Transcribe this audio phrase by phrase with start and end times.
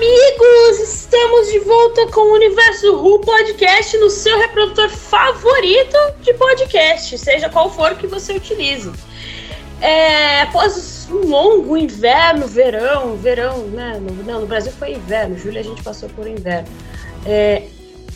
[0.00, 0.80] Amigos!
[0.80, 7.50] Estamos de volta com o Universo Who Podcast no seu reprodutor favorito de podcast, seja
[7.50, 8.90] qual for que você utilize.
[9.78, 14.00] É, após um longo inverno, verão, verão, né?
[14.00, 16.68] No, não, no Brasil foi inverno, Júlia a gente passou por inverno.
[17.26, 17.64] É,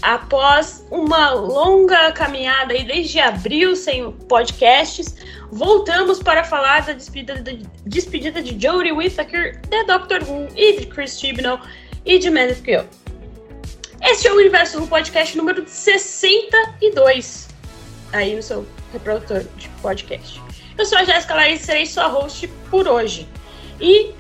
[0.03, 5.14] após uma longa caminhada aí desde abril sem podcasts,
[5.50, 10.87] voltamos para falar da despedida de, despedida de Jodie Whittaker, de Doctor Who e de
[10.87, 11.61] Chris Chibnall
[12.05, 12.84] e de Meredith Gill.
[14.03, 17.48] Este é o Universo Who Podcast número 62
[18.12, 20.41] aí no seu reprodutor de podcast.
[20.77, 23.28] Eu sou a Jéssica Larissa e serei sua host por hoje.
[23.81, 24.12] E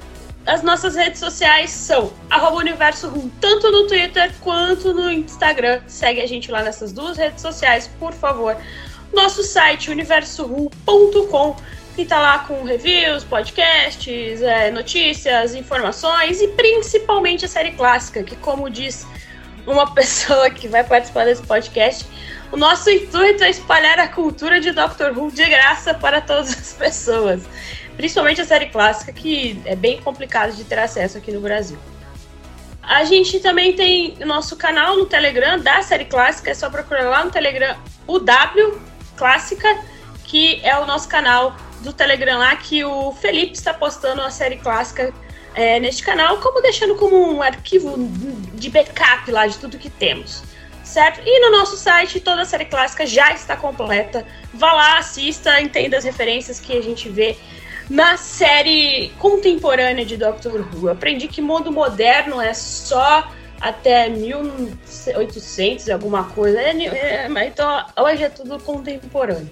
[0.46, 5.80] as nossas redes sociais são arroba Universo Room, tanto no Twitter quanto no Instagram.
[5.86, 8.56] Segue a gente lá nessas duas redes sociais, por favor.
[9.12, 11.56] Nosso site, universoru.com,
[11.96, 18.36] que tá lá com reviews, podcasts, é, notícias, informações e principalmente a série clássica, que
[18.36, 19.06] como diz
[19.66, 22.06] uma pessoa que vai participar desse podcast,
[22.52, 26.72] o nosso intuito é espalhar a cultura de Doctor Who de graça para todas as
[26.74, 27.42] pessoas
[27.96, 31.78] principalmente a série clássica, que é bem complicado de ter acesso aqui no Brasil.
[32.82, 37.08] A gente também tem o nosso canal no Telegram da série clássica, é só procurar
[37.08, 38.78] lá no Telegram o W
[39.16, 39.68] Clássica,
[40.24, 44.56] que é o nosso canal do Telegram lá, que o Felipe está postando a série
[44.56, 45.12] clássica
[45.54, 47.94] é, neste canal, como deixando como um arquivo
[48.54, 50.42] de backup lá de tudo que temos.
[50.82, 51.22] Certo?
[51.24, 54.26] E no nosso site toda a série clássica já está completa.
[54.52, 57.36] Vá lá, assista, entenda as referências que a gente vê
[57.88, 60.88] na série contemporânea de Doctor Who.
[60.88, 63.30] Eu aprendi que mundo moderno é só
[63.60, 66.60] até 1800 alguma coisa.
[66.60, 69.50] É, é, então hoje é tudo contemporâneo.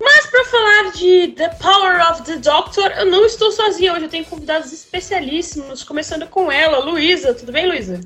[0.00, 4.04] Mas para falar de The Power of the Doctor, eu não estou sozinha hoje.
[4.04, 7.32] Eu tenho convidados especialíssimos, começando com ela, Luísa.
[7.32, 8.00] Tudo bem, Luísa?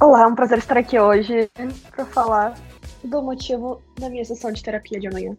[0.00, 1.48] Olá, é um prazer estar aqui hoje
[1.94, 2.54] para falar
[3.04, 5.36] do motivo da minha sessão de terapia de amanhã.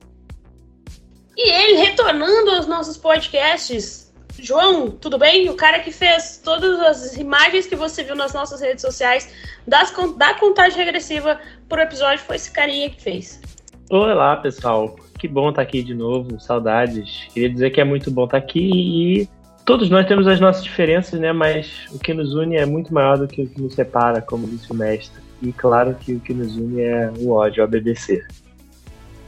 [1.38, 4.12] E ele retornando aos nossos podcasts.
[4.40, 5.48] João, tudo bem?
[5.50, 9.32] O cara que fez todas as imagens que você viu nas nossas redes sociais
[9.68, 11.40] das, da contagem regressiva
[11.70, 13.40] por episódio foi esse carinha que fez.
[13.88, 14.96] Olá, pessoal.
[15.20, 16.40] Que bom estar aqui de novo.
[16.40, 17.28] Saudades.
[17.32, 19.30] Queria dizer que é muito bom estar aqui e
[19.64, 21.32] todos nós temos as nossas diferenças, né?
[21.32, 24.48] Mas o que nos une é muito maior do que o que nos separa, como
[24.48, 25.22] disse o mestre.
[25.44, 28.26] E claro que o que nos une é o ódio ao BBC.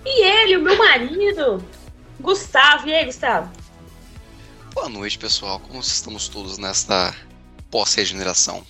[0.05, 1.63] E ele, o meu marido,
[2.19, 2.87] Gustavo.
[2.87, 3.51] E aí, Gustavo?
[4.73, 5.59] Boa noite, pessoal.
[5.59, 7.15] Como estamos todos nesta
[7.71, 8.63] pós-regeneração?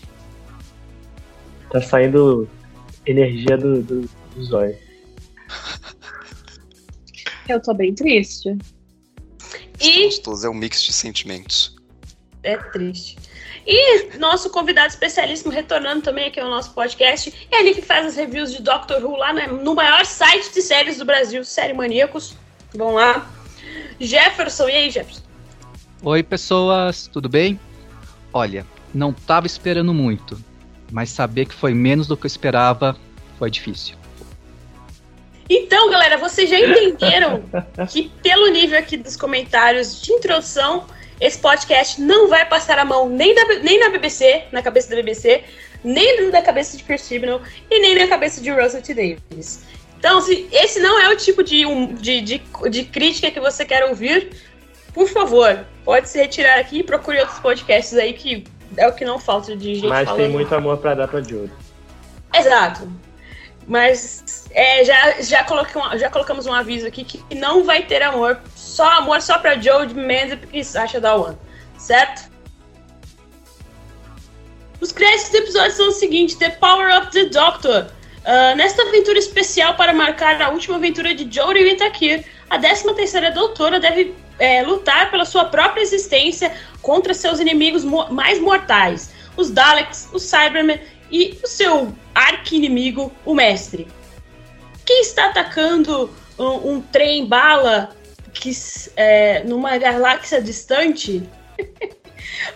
[1.72, 2.50] Tá saindo
[3.06, 4.02] energia do, do,
[4.36, 4.78] do zóio.
[7.48, 8.58] Eu tô bem triste.
[9.80, 10.22] Estamos e...
[10.22, 11.76] todos, é um mix de sentimentos.
[12.44, 13.18] É triste.
[13.66, 18.16] E nosso convidado especialíssimo retornando também aqui ao nosso podcast é ele que faz as
[18.16, 22.36] reviews de Doctor Who lá no maior site de séries do Brasil, Série Maníacos.
[22.74, 23.30] Vão lá,
[24.00, 25.22] Jefferson, e aí, Jefferson?
[26.02, 27.60] Oi, pessoas, tudo bem?
[28.34, 30.42] Olha, não tava esperando muito,
[30.92, 32.96] mas saber que foi menos do que eu esperava
[33.38, 33.96] foi difícil.
[35.50, 37.44] Então, galera, vocês já entenderam
[37.90, 40.86] que, pelo nível aqui dos comentários de introdução,
[41.20, 44.96] esse podcast não vai passar a mão nem, da, nem na BBC, na cabeça da
[44.98, 45.44] BBC,
[45.84, 48.94] nem na cabeça de Chris Chibnall e nem na cabeça de Russell T.
[48.94, 49.64] Davis.
[50.00, 51.64] Então, se esse não é o tipo de,
[51.96, 54.30] de, de, de crítica que você quer ouvir,
[54.94, 58.46] por favor, pode se retirar aqui e procure outros podcasts aí que
[58.78, 60.22] é o que não falta de gente Mas falando.
[60.22, 61.52] tem muito amor para dar pra Jude.
[62.34, 62.90] Exato.
[63.68, 68.40] Mas é, já, já, um, já colocamos um aviso aqui que não vai ter amor.
[68.56, 71.36] Só amor só pra Jodie Mendes e Sasha Dawan.
[71.78, 72.32] Certo?
[74.80, 77.88] Os créditos do episódio são os seguintes: The Power of the Doctor.
[78.30, 83.80] Uh, nesta aventura especial para marcar a última aventura de Jodie Whittaker, a 13ª doutora
[83.80, 90.10] deve é, lutar pela sua própria existência contra seus inimigos mo mais mortais, os Daleks,
[90.14, 90.80] os Cybermen
[91.10, 93.88] e o seu arqui-inimigo, o Mestre.
[94.86, 97.96] Quem está atacando um, um trem-bala
[98.32, 98.52] que,
[98.96, 101.28] é, numa galáxia distante?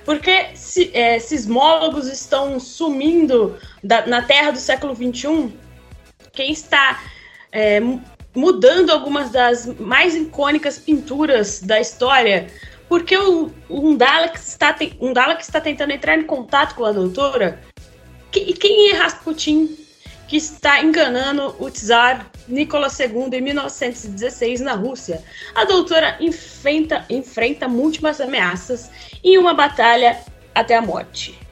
[0.06, 5.63] Porque se, é, sismólogos estão sumindo da, na Terra do século XXI
[6.34, 7.04] quem está
[7.52, 7.80] é,
[8.36, 12.48] mudando algumas das mais icônicas pinturas da história,
[12.90, 17.62] porque o, um Dalek está um Dalek está tentando entrar em contato com a doutora.
[18.36, 19.78] E quem é Rasputin
[20.28, 25.24] que está enganando o czar Nicolas II em 1916 na Rússia?
[25.54, 28.90] A doutora enfrenta, enfrenta múltiplas ameaças
[29.24, 30.20] em uma batalha
[30.56, 31.43] até a morte.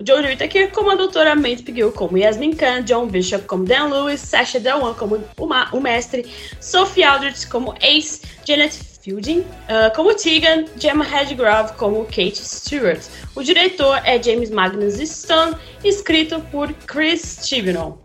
[0.00, 4.20] Jodie Whittaker como a doutora Maitre Piguel como Yasmin Khan, John Bishop como Dan Lewis,
[4.20, 6.24] Sasha Delwan como o, o mestre,
[6.60, 8.72] Sophie Aldrich como Ace, Janet
[9.02, 13.00] Fielding uh, como Tegan, Gemma Hedgrove como Kate Stewart.
[13.34, 17.98] O diretor é James Magnus Stone, escrito por Chris Chibnall.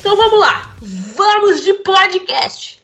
[0.00, 2.77] Então vamos lá, vamos de podcast!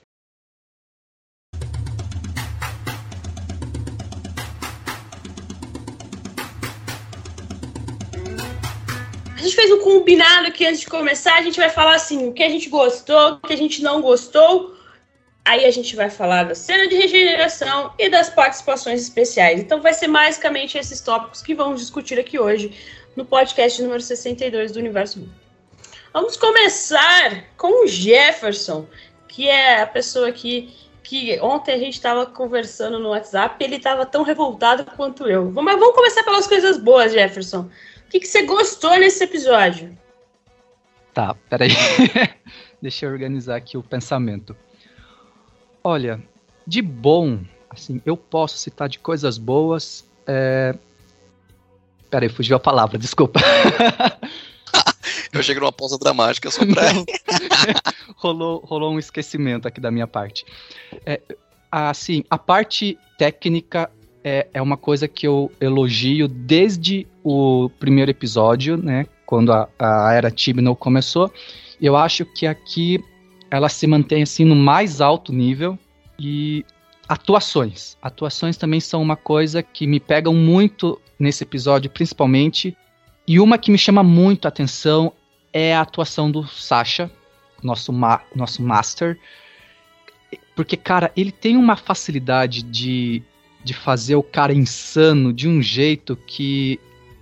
[9.44, 12.42] Gente fez um combinado que antes de começar a gente vai falar assim, o que
[12.42, 14.74] a gente gostou, o que a gente não gostou.
[15.44, 19.60] Aí a gente vai falar da cena de regeneração e das participações especiais.
[19.60, 22.72] Então vai ser basicamente esses tópicos que vamos discutir aqui hoje
[23.14, 25.28] no podcast número 62 do Universo
[26.12, 28.86] Vamos começar com o Jefferson,
[29.28, 34.06] que é a pessoa que, que ontem a gente estava conversando no WhatsApp, ele estava
[34.06, 35.50] tão revoltado quanto eu.
[35.50, 37.68] Mas vamos começar pelas coisas boas, Jefferson
[38.14, 39.96] que, que você gostou nesse episódio?
[41.12, 41.70] Tá, peraí.
[42.80, 44.56] Deixa eu organizar aqui o pensamento.
[45.82, 46.22] Olha,
[46.64, 50.08] de bom, assim, eu posso citar de coisas boas.
[50.28, 50.76] É...
[52.08, 53.40] Peraí, fugiu a palavra, desculpa.
[55.32, 56.82] eu cheguei numa pausa dramática só pra.
[58.14, 60.44] rolou, rolou um esquecimento aqui da minha parte.
[61.04, 61.20] É,
[61.72, 63.90] assim, a parte técnica
[64.24, 69.06] é, é uma coisa que eu elogio desde o primeiro episódio, né?
[69.26, 71.30] Quando a, a era Tibnall começou.
[71.80, 72.98] Eu acho que aqui
[73.50, 75.78] ela se mantém assim no mais alto nível
[76.18, 76.64] e
[77.06, 77.98] atuações.
[78.00, 82.74] Atuações também são uma coisa que me pegam muito nesse episódio, principalmente.
[83.28, 85.12] E uma que me chama muito a atenção
[85.52, 87.10] é a atuação do Sasha,
[87.62, 89.18] nosso, ma nosso master.
[90.56, 93.22] Porque, cara, ele tem uma facilidade de
[93.64, 96.78] de fazer o cara insano de um jeito que,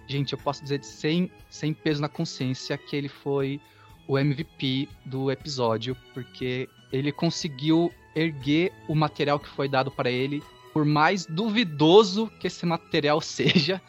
[0.09, 3.61] gente, eu posso dizer sem, sem peso na consciência que ele foi
[4.09, 10.43] o MVP do episódio, porque ele conseguiu erguer o material que foi dado para ele,
[10.73, 13.81] por mais duvidoso que esse material seja,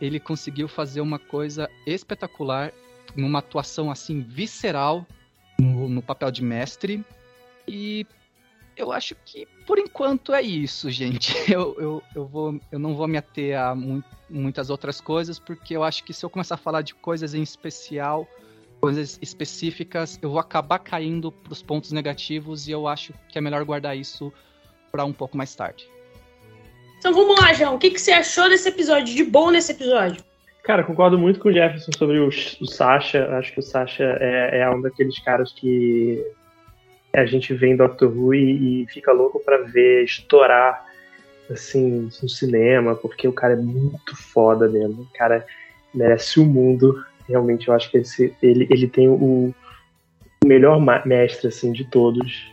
[0.00, 2.72] ele conseguiu fazer uma coisa espetacular,
[3.14, 5.06] numa atuação assim visceral
[5.60, 7.04] no, no papel de mestre.
[7.66, 8.06] E
[8.78, 11.34] eu acho que por enquanto é isso, gente.
[11.52, 15.74] Eu, eu, eu, vou, eu não vou me ater a mu muitas outras coisas, porque
[15.74, 18.28] eu acho que se eu começar a falar de coisas em especial,
[18.78, 23.40] coisas específicas, eu vou acabar caindo para os pontos negativos e eu acho que é
[23.40, 24.30] melhor guardar isso
[24.92, 25.88] para um pouco mais tarde.
[26.98, 27.76] Então vamos lá, João.
[27.76, 30.22] O que, que você achou desse episódio, de bom nesse episódio?
[30.62, 33.26] Cara, concordo muito com o Jefferson sobre o, o Sasha.
[33.38, 36.22] Acho que o Sasha é, é um daqueles caras que
[37.12, 40.86] a gente vê em Doctor Who e, e fica louco para ver estourar
[41.50, 45.02] assim no cinema, porque o cara é muito foda mesmo.
[45.02, 45.44] O cara
[45.94, 47.04] merece o mundo.
[47.28, 49.54] Realmente, eu acho que esse, ele, ele tem o,
[50.44, 52.52] melhor mestre assim de todos.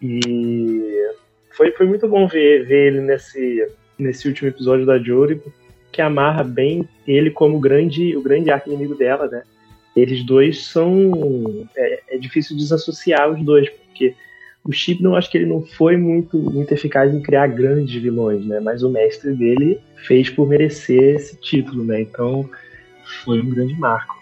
[0.00, 1.08] E
[1.50, 3.68] foi, foi muito bom ver, ver ele nesse,
[3.98, 5.40] nesse último episódio da Jory,
[5.90, 9.42] que amarra bem ele como grande, o grande arco inimigo dela, né?
[9.96, 11.66] Eles dois são.
[11.76, 14.14] É, é, difícil desassociar os dois, porque
[14.64, 18.44] o Chip não acho que ele não foi muito, muito eficaz em criar grandes vilões,
[18.44, 18.60] né?
[18.60, 22.00] Mas o mestre dele fez por merecer esse título, né?
[22.00, 22.48] Então
[23.24, 24.16] foi um grande marco.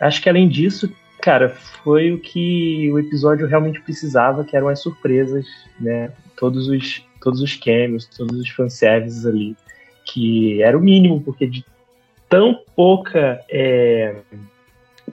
[0.00, 4.80] Acho que além disso, cara, foi o que o episódio realmente precisava, que eram as
[4.80, 5.46] surpresas,
[5.80, 6.12] né?
[6.36, 9.56] Todos os, todos os cameos, todos os fanservices ali,
[10.04, 11.64] que era o mínimo, porque de
[12.28, 14.16] tão pouca é,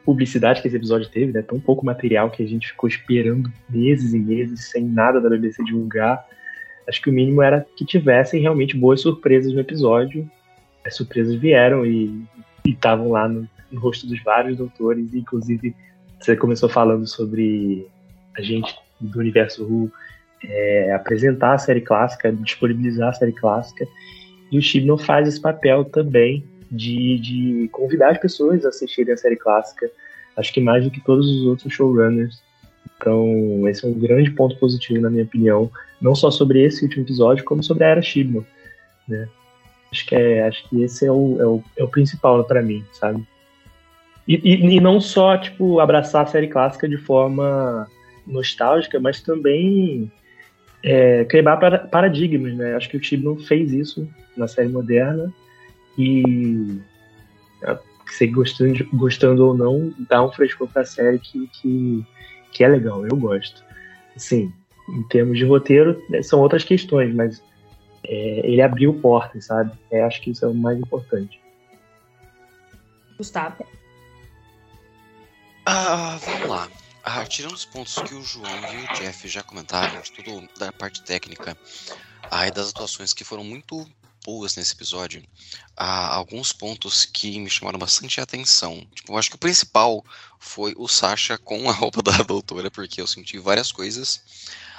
[0.05, 1.41] publicidade que esse episódio teve, né?
[1.41, 5.63] Tão pouco material que a gente ficou esperando meses e meses sem nada da BBC
[5.63, 6.25] divulgar.
[6.87, 10.29] Acho que o mínimo era que tivessem realmente boas surpresas no episódio.
[10.85, 12.23] As surpresas vieram e
[12.65, 15.13] estavam lá no, no, rosto dos vários doutores.
[15.13, 15.75] Inclusive,
[16.19, 17.87] você começou falando sobre
[18.35, 19.91] a gente do universo Who
[20.43, 23.87] é, apresentar a série clássica, disponibilizar a série clássica.
[24.51, 29.17] E o Chibnall faz esse papel também de, de convidar as pessoas a assistirem a
[29.17, 29.91] série clássica,
[30.37, 32.41] acho que mais do que todos os outros showrunners.
[32.97, 37.03] Então, esse é um grande ponto positivo, na minha opinião, não só sobre esse último
[37.03, 38.45] episódio, como sobre a Era Shibno,
[39.07, 39.27] né?
[39.91, 42.85] Acho que, é, acho que esse é o, é o, é o principal para mim,
[42.93, 43.27] sabe?
[44.25, 47.87] E, e, e, não só, tipo, abraçar a série clássica de forma
[48.25, 50.09] nostálgica, mas também
[50.81, 51.57] é, quebrar
[51.89, 52.75] paradigmas, né?
[52.75, 55.33] Acho que o Tibnon fez isso na série moderna
[55.97, 56.81] e
[58.11, 62.05] se gostando, gostando ou não, dá um frescor pra série que, que,
[62.51, 63.63] que é legal, eu gosto.
[64.15, 64.53] Assim,
[64.89, 67.41] em termos de roteiro, né, são outras questões, mas
[68.03, 69.71] é, ele abriu portas, sabe?
[69.89, 71.39] É, acho que isso é o mais importante.
[73.17, 73.65] Gustavo?
[75.65, 76.67] Ah, vamos lá.
[77.03, 80.71] Ah, tirando os pontos que o João e o Jeff já comentaram, de tudo da
[80.71, 81.57] parte técnica,
[82.29, 83.87] ah, e das atuações que foram muito
[84.23, 85.23] boas nesse episódio,
[85.75, 88.85] há alguns pontos que me chamaram bastante atenção.
[88.93, 90.03] Tipo, eu acho que o principal
[90.39, 94.21] foi o Sasha com a roupa da doutora, porque eu senti várias coisas.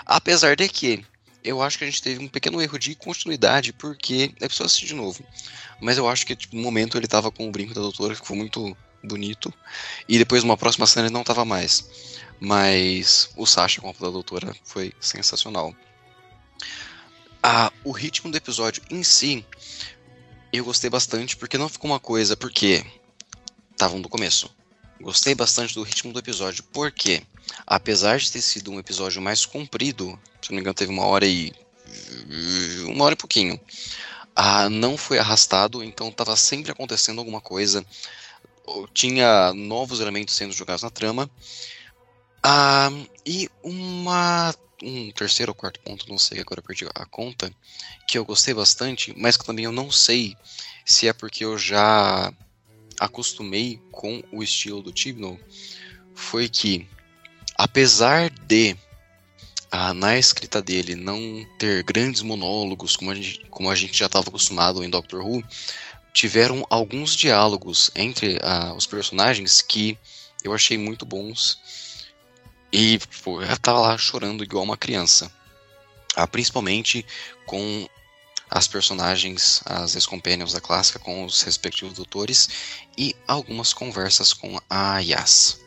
[0.06, 1.04] Apesar de que
[1.44, 4.86] eu acho que a gente teve um pequeno erro de continuidade, porque é preciso assistir
[4.86, 5.24] de novo.
[5.80, 8.36] Mas eu acho que tipo, no momento ele tava com o brinco da doutora, ficou
[8.36, 9.52] muito bonito.
[10.08, 11.84] E depois, numa próxima cena, ele não tava mais.
[12.40, 15.74] Mas o Sasha com a roupa da doutora foi sensacional.
[17.42, 19.44] Ah, o ritmo do episódio em si,
[20.52, 22.84] eu gostei bastante, porque não ficou uma coisa, porque
[23.72, 24.48] estavam do começo.
[25.00, 27.24] Gostei bastante do ritmo do episódio, porque,
[27.66, 31.26] apesar de ter sido um episódio mais comprido, se não me engano, teve uma hora
[31.26, 31.52] e.
[32.86, 33.60] uma hora e pouquinho.
[34.36, 37.84] Ah, não foi arrastado, então estava sempre acontecendo alguma coisa.
[38.94, 41.28] Tinha novos elementos sendo jogados na trama.
[42.40, 42.90] Ah,
[43.26, 47.52] e uma um terceiro ou quarto ponto, não sei, agora perdi a conta,
[48.06, 50.36] que eu gostei bastante, mas que também eu não sei
[50.84, 52.32] se é porque eu já
[52.98, 55.38] acostumei com o estilo do Tibnall,
[56.14, 56.86] foi que,
[57.56, 58.76] apesar de
[59.70, 64.06] ah, na escrita dele não ter grandes monólogos como a gente, como a gente já
[64.06, 65.42] estava acostumado em Doctor Who,
[66.12, 69.98] tiveram alguns diálogos entre ah, os personagens que
[70.44, 71.58] eu achei muito bons
[72.72, 75.30] e tipo, eu tava lá chorando igual uma criança.
[76.16, 77.04] Ah, principalmente
[77.46, 77.86] com
[78.50, 84.98] as personagens, as ex-companions da clássica com os respectivos doutores e algumas conversas com a
[84.98, 85.60] Yas.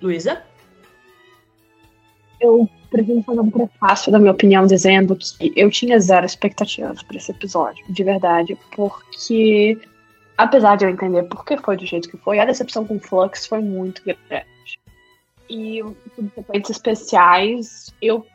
[0.00, 0.42] Luísa?
[2.40, 7.16] Eu preciso fazer um prefácio da minha opinião dizendo que eu tinha zero expectativas para
[7.16, 9.78] esse episódio, de verdade, porque
[10.36, 13.46] apesar de eu entender por que foi do jeito que foi, a decepção com Flux
[13.46, 14.46] foi muito grande.
[15.48, 15.82] E
[16.14, 18.26] subsequentes especiais, eu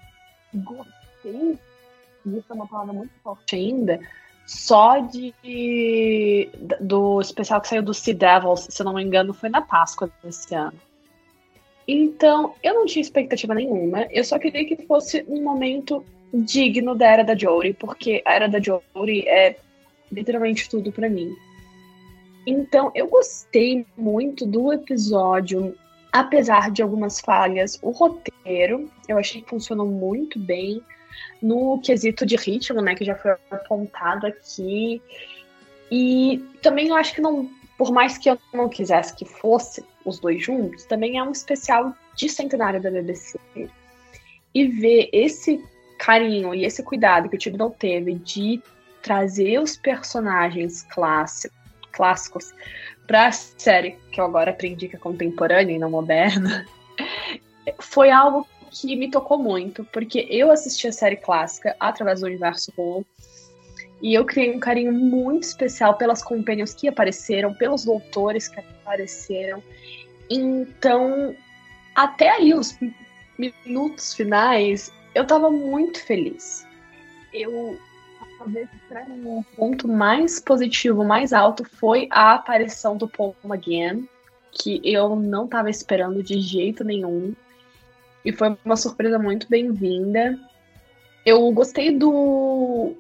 [0.54, 1.60] gostei,
[2.26, 4.00] isso é uma palavra muito forte ainda,
[4.46, 6.50] só de
[6.80, 10.56] do especial que saiu do Sea Devils, se não me engano, foi na Páscoa desse
[10.56, 10.80] ano.
[11.88, 17.08] Então, eu não tinha expectativa nenhuma, eu só queria que fosse um momento digno da
[17.08, 19.58] Era da Jory, porque a Era da Jory é
[20.10, 21.36] literalmente tudo para mim.
[22.48, 25.76] Então, eu gostei muito do episódio
[26.12, 30.82] apesar de algumas falhas, o roteiro eu achei que funcionou muito bem
[31.42, 35.02] no quesito de ritmo, né, que já foi apontado aqui.
[35.90, 40.20] E também eu acho que não, por mais que eu não quisesse que fosse os
[40.20, 43.40] dois juntos, também é um especial de centenário da BBC.
[44.54, 45.64] E ver esse
[45.98, 48.62] carinho e esse cuidado que o Tibnall teve de
[49.02, 51.58] trazer os personagens clássicos,
[51.92, 52.54] clássicos
[53.12, 56.66] pra série, que eu agora aprendi que é contemporânea e não moderna,
[57.78, 62.72] foi algo que me tocou muito, porque eu assisti a série clássica através do universo
[62.78, 63.06] Who,
[64.02, 69.62] e eu criei um carinho muito especial pelas companions que apareceram, pelos doutores que apareceram.
[70.30, 71.36] Então,
[71.94, 72.80] até aí, os
[73.38, 76.66] minutos finais, eu tava muito feliz.
[77.34, 77.78] Eu
[78.42, 84.08] talvez para mim o ponto mais positivo, mais alto foi a aparição do Paul McGann,
[84.52, 87.36] que eu não estava esperando de jeito nenhum.
[88.26, 90.40] E foi uma surpresa muito bem-vinda.
[91.24, 92.96] Eu gostei do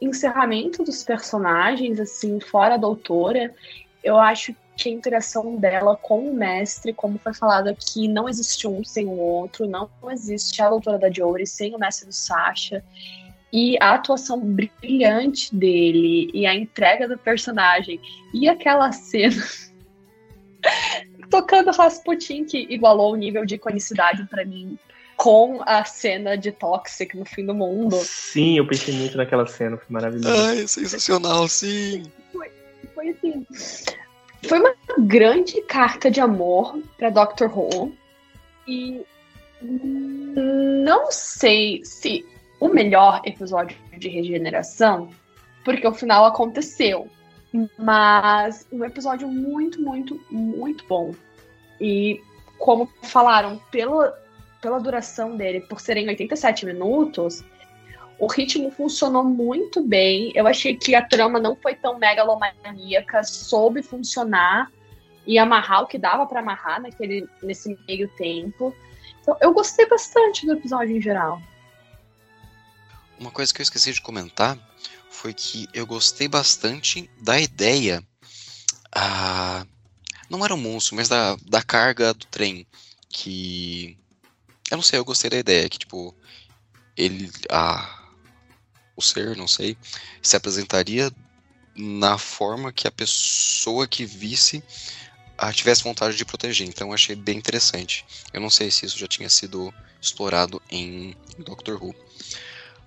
[0.00, 3.54] encerramento dos personagens, assim, fora a doutora.
[4.02, 8.66] Eu acho que a interação dela com o mestre, como foi falado aqui, não existe
[8.66, 12.82] um sem o outro, não existe a doutora da Jory sem o mestre do Sasha.
[13.52, 18.00] E a atuação brilhante dele e a entrega do personagem
[18.32, 19.42] e aquela cena
[21.28, 24.78] tocando Rasputin que igualou o nível de iconicidade para mim
[25.16, 27.94] com a cena de Toxic no fim do mundo.
[27.96, 30.34] Sim, eu pensei muito naquela cena, foi maravilhoso.
[30.34, 32.04] Ai, sensacional, sim.
[32.32, 32.50] Foi,
[32.94, 33.46] foi assim.
[34.48, 37.94] Foi uma grande carta de amor para Doctor Who.
[38.66, 39.02] E
[39.62, 42.24] não sei se
[42.60, 45.08] o melhor episódio de regeneração,
[45.64, 47.08] porque o final aconteceu.
[47.76, 51.12] Mas um episódio muito, muito, muito bom.
[51.80, 52.20] E
[52.58, 54.16] como falaram, pela,
[54.60, 57.42] pela duração dele, por serem 87 minutos,
[58.18, 60.30] o ritmo funcionou muito bem.
[60.34, 64.70] Eu achei que a trama não foi tão megalomaníaca, soube funcionar
[65.26, 68.74] e amarrar o que dava para amarrar naquele, nesse meio tempo.
[69.22, 71.40] Então, eu gostei bastante do episódio em geral.
[73.20, 74.58] Uma coisa que eu esqueci de comentar
[75.10, 78.02] foi que eu gostei bastante da ideia.
[78.90, 79.66] Ah,
[80.30, 82.66] não era um monstro, mas da, da carga do trem.
[83.10, 83.98] Que.
[84.70, 85.68] Eu não sei, eu gostei da ideia.
[85.68, 86.16] Que, tipo,
[86.96, 87.30] ele.
[87.50, 88.08] Ah,
[88.96, 89.76] o ser, não sei,
[90.22, 91.12] se apresentaria
[91.76, 94.62] na forma que a pessoa que visse
[95.36, 96.66] ah, tivesse vontade de proteger.
[96.66, 98.02] Então eu achei bem interessante.
[98.32, 101.94] Eu não sei se isso já tinha sido explorado em Doctor Who.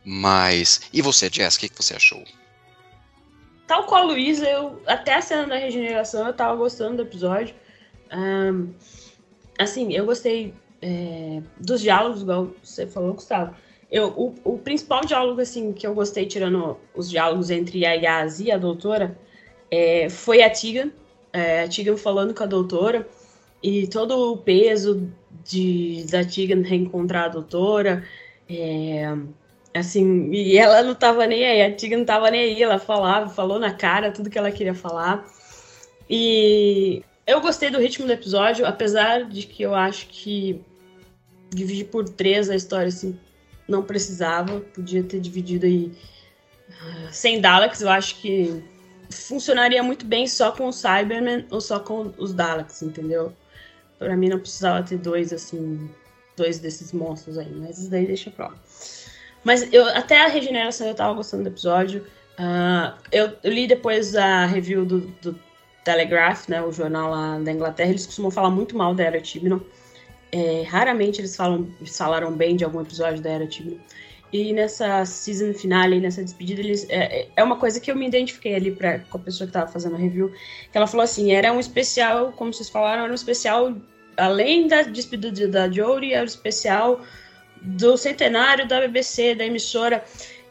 [0.05, 0.81] Mas.
[0.91, 2.24] E você, Jess, o que, que você achou?
[3.65, 7.55] Tal qual a Luísa, eu até a cena da regeneração eu tava gostando do episódio.
[8.12, 8.74] Um,
[9.57, 13.55] assim, eu gostei é, dos diálogos, igual você falou, Gustavo.
[13.89, 18.39] Eu, o, o, principal diálogo assim que eu gostei, tirando os diálogos entre a Yaz
[18.39, 19.17] e a doutora,
[19.72, 20.91] é, foi a Tigan.
[21.31, 23.07] É, a Tigan falando com a doutora
[23.62, 25.10] e todo o peso
[25.43, 28.03] de, da Tigan reencontrar a doutora.
[28.50, 29.15] É,
[29.74, 33.30] assim, e ela não tava nem aí, a Tigan não tava nem aí, ela falava,
[33.30, 35.25] falou na cara tudo que ela queria falar.
[36.10, 40.62] E eu gostei do ritmo do episódio, apesar de que eu acho que
[41.50, 43.18] dividir por três a história assim
[43.68, 45.92] não precisava, podia ter dividido aí
[47.12, 48.64] sem Daleks, eu acho que
[49.09, 53.31] funcionaria muito bem só com o Cybermen ou só com os Daleks, entendeu?
[53.98, 55.90] Para mim não precisava ter dois assim,
[56.36, 58.55] dois desses monstros aí, mas isso daí deixa pra lá.
[59.44, 62.06] Mas eu até a regeneração eu tava gostando do episódio.
[62.40, 65.38] Uh, eu, eu, li depois a review do, do
[65.84, 69.60] Telegraph, né, o jornal lá da Inglaterra, eles costumam falar muito mal da Era Tibnon.
[70.32, 73.79] É, raramente eles falam, falaram bem de algum episódio da Era Tibno.
[74.34, 78.56] E nessa season finale, nessa despedida, eles, é, é, uma coisa que eu me identifiquei
[78.56, 80.34] ali pra, com a pessoa que estava fazendo a review.
[80.72, 83.75] Que ela falou assim: era um especial, como vocês falaram, era um especial,
[84.18, 87.01] além da despedida da Jodie, era um especial
[87.63, 90.03] do centenário da BBC, da emissora.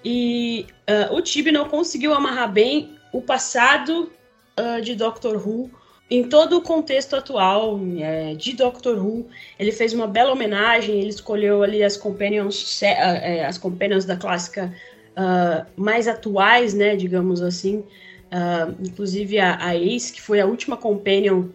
[0.04, 4.10] E uh, o Tibi não conseguiu amarrar bem o passado
[4.58, 5.70] uh, de Doctor Who
[6.12, 11.08] em todo o contexto atual é, de Doctor Who, ele fez uma bela homenagem, ele
[11.08, 14.70] escolheu ali as companions, é, as companions da clássica
[15.12, 20.76] uh, mais atuais, né, digamos assim, uh, inclusive a, a, Ace, que foi a última
[20.76, 21.46] companion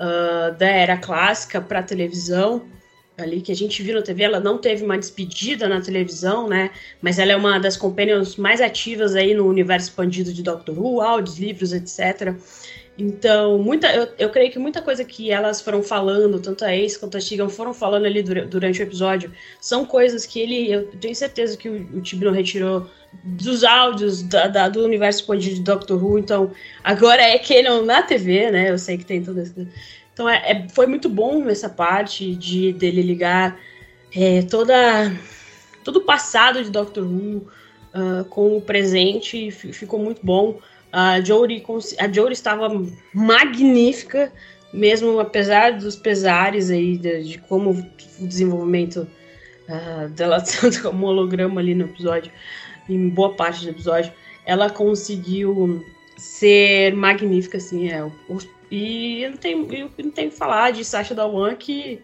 [0.00, 2.62] uh, da era clássica para televisão,
[3.16, 6.70] ali que a gente viu na TV, ela não teve uma despedida na televisão, né,
[7.00, 11.00] mas ela é uma das companions mais ativas aí no universo expandido de Doctor Who,
[11.00, 12.34] áudios, livros, etc.,
[12.98, 16.98] então, muita, eu, eu creio que muita coisa que elas foram falando, tanto a Ace
[16.98, 20.86] quanto a Tegan foram falando ali dura, durante o episódio, são coisas que ele, eu
[20.98, 22.88] tenho certeza que o, o Tibnon retirou
[23.22, 26.50] dos áudios da, da, do universo expandido de Doctor Who, então
[26.82, 28.70] agora é Canon na TV, né?
[28.70, 29.54] Eu sei que tem tudo isso.
[30.16, 33.60] Então é, é, foi muito bom essa parte de dele ligar
[34.14, 35.14] é, toda
[35.84, 37.46] todo o passado de Doctor Who
[37.94, 40.58] uh, com o presente, ficou muito bom.
[40.90, 41.62] A Jory,
[41.98, 44.32] a Jory estava magnífica,
[44.72, 49.06] mesmo apesar dos pesares aí de, de como o desenvolvimento
[49.68, 52.32] uh, dela tanto como holograma ali no episódio,
[52.88, 54.10] em boa parte do episódio,
[54.46, 55.84] ela conseguiu
[56.16, 58.02] ser magnífica, assim, é.
[58.02, 58.38] O,
[58.70, 62.00] e eu não tenho, eu não tenho que falar de Sasha Dawan que,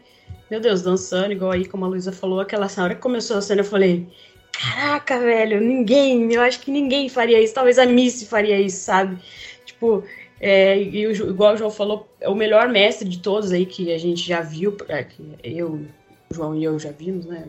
[0.51, 3.63] meu Deus, dançando, igual aí, como a Luísa falou, aquela hora que começou a cena,
[3.63, 4.07] eu falei,
[4.53, 9.19] caraca, velho, ninguém, eu acho que ninguém faria isso, talvez a Missy faria isso, sabe?
[9.65, 10.05] Tipo,
[10.41, 13.93] é, e o, igual o João falou, é o melhor mestre de todos aí que
[13.93, 15.87] a gente já viu, é, que eu,
[16.31, 17.45] o João e eu já vimos, né?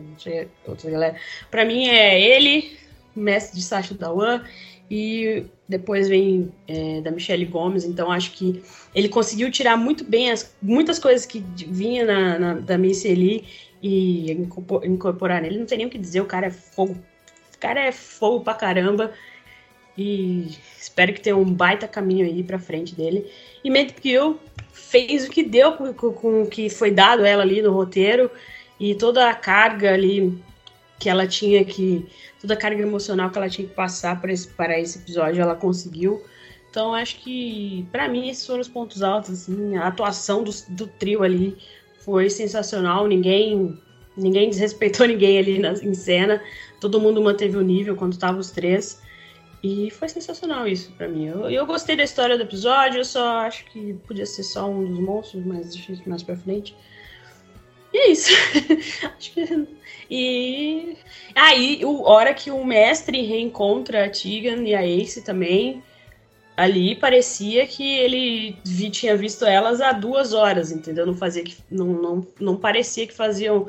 [0.66, 1.16] Outra galera.
[1.50, 2.76] Pra mim é ele,
[3.14, 4.42] mestre de Sacha Dawan,
[4.96, 8.62] e depois vem é, da Michelle Gomes, então acho que
[8.94, 13.44] ele conseguiu tirar muito bem as, muitas coisas que vinha na, na da Missy ali
[13.82, 14.30] e
[14.84, 15.58] incorporar nele.
[15.58, 16.92] Não tem nem o que dizer, o cara é fogo.
[16.92, 19.12] O cara é fogo pra caramba.
[19.98, 23.28] E espero que tenha um baita caminho aí pra frente dele.
[23.64, 24.38] E Matt Gill
[24.72, 28.30] fez o que deu com, com, com o que foi dado ela ali no roteiro.
[28.78, 30.38] E toda a carga ali
[31.00, 32.06] que ela tinha que.
[32.44, 35.54] Toda a carga emocional que ela tinha que passar para esse, para esse episódio, ela
[35.54, 36.22] conseguiu.
[36.68, 40.86] Então acho que, para mim, esses foram os pontos altos, assim, a atuação do, do
[40.86, 41.56] trio ali
[42.00, 43.80] foi sensacional, ninguém
[44.14, 46.42] ninguém desrespeitou ninguém ali na, em cena,
[46.82, 49.00] todo mundo manteve o nível quando estavam os três.
[49.62, 51.24] E foi sensacional isso pra mim.
[51.24, 54.84] Eu, eu gostei da história do episódio, eu só acho que podia ser só um
[54.84, 55.74] dos monstros, mas
[56.06, 56.76] mais pra frente.
[57.90, 58.30] E é isso.
[59.16, 59.66] acho que.
[60.14, 60.96] E.
[61.34, 65.82] Aí, a hora que o mestre reencontra a Tegan e a Ace também
[66.56, 71.04] ali parecia que ele vi, tinha visto elas há duas horas, entendeu?
[71.04, 73.68] Não fazia que não, não, não parecia que faziam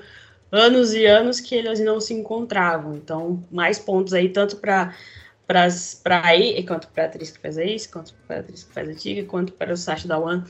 [0.52, 2.94] anos e anos que eles não se encontravam.
[2.96, 4.96] Então, mais pontos aí tanto para
[5.48, 8.74] para a quanto para a atriz que faz a Ace, quanto para a atriz que
[8.74, 10.44] faz a Tiga, quanto para o Sacha da One.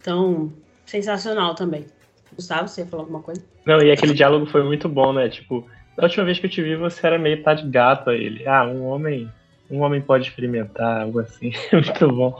[0.00, 0.52] Então,
[0.86, 1.86] sensacional também.
[2.34, 3.42] Gustavo, você ia falar alguma coisa?
[3.66, 5.28] Não, e aquele diálogo foi muito bom, né?
[5.28, 5.66] Tipo,
[5.96, 8.46] da última vez que eu te vi, você era meio tá de gato a ele.
[8.46, 9.30] Ah, um homem
[9.70, 11.52] um homem pode experimentar, algo assim.
[11.72, 12.36] Muito bom.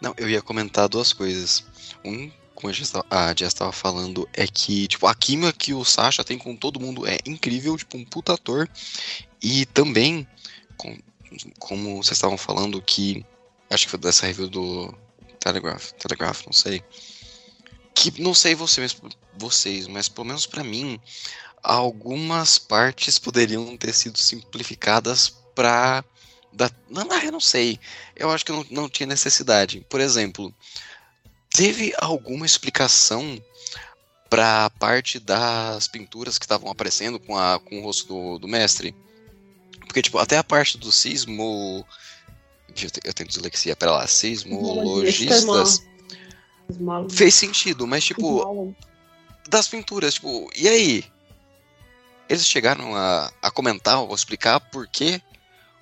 [0.00, 1.64] Não, eu ia comentar duas coisas.
[2.04, 2.72] Um, como
[3.10, 6.80] a Jess estava falando, é que tipo, a química que o Sasha tem com todo
[6.80, 8.68] mundo é incrível, tipo, um puta ator.
[9.40, 10.26] E também,
[10.76, 10.96] com,
[11.60, 13.24] como vocês estavam falando, que
[13.70, 14.92] acho que foi dessa review do
[15.40, 16.82] Telegraph, Telegraph, não sei.
[17.94, 18.96] Que não sei vocês,
[19.36, 21.00] vocês, mas pelo menos para mim,
[21.62, 26.04] algumas partes poderiam ter sido simplificadas para
[26.52, 26.70] da...
[26.88, 27.78] não, eu não sei.
[28.16, 29.84] Eu acho que não, não tinha necessidade.
[29.88, 30.54] Por exemplo,
[31.50, 33.42] teve alguma explicação
[34.28, 38.48] para a parte das pinturas que estavam aparecendo com, a, com o rosto do, do
[38.48, 38.94] mestre?
[39.86, 41.86] Porque, tipo, até a parte do sismo.
[43.04, 45.82] Eu tenho dislexia, pera lá, sismologistas.
[47.10, 48.74] Fez sentido, mas, tipo,
[49.48, 51.04] das pinturas, tipo, e aí?
[52.28, 55.20] Eles chegaram a, a comentar ou explicar por quê?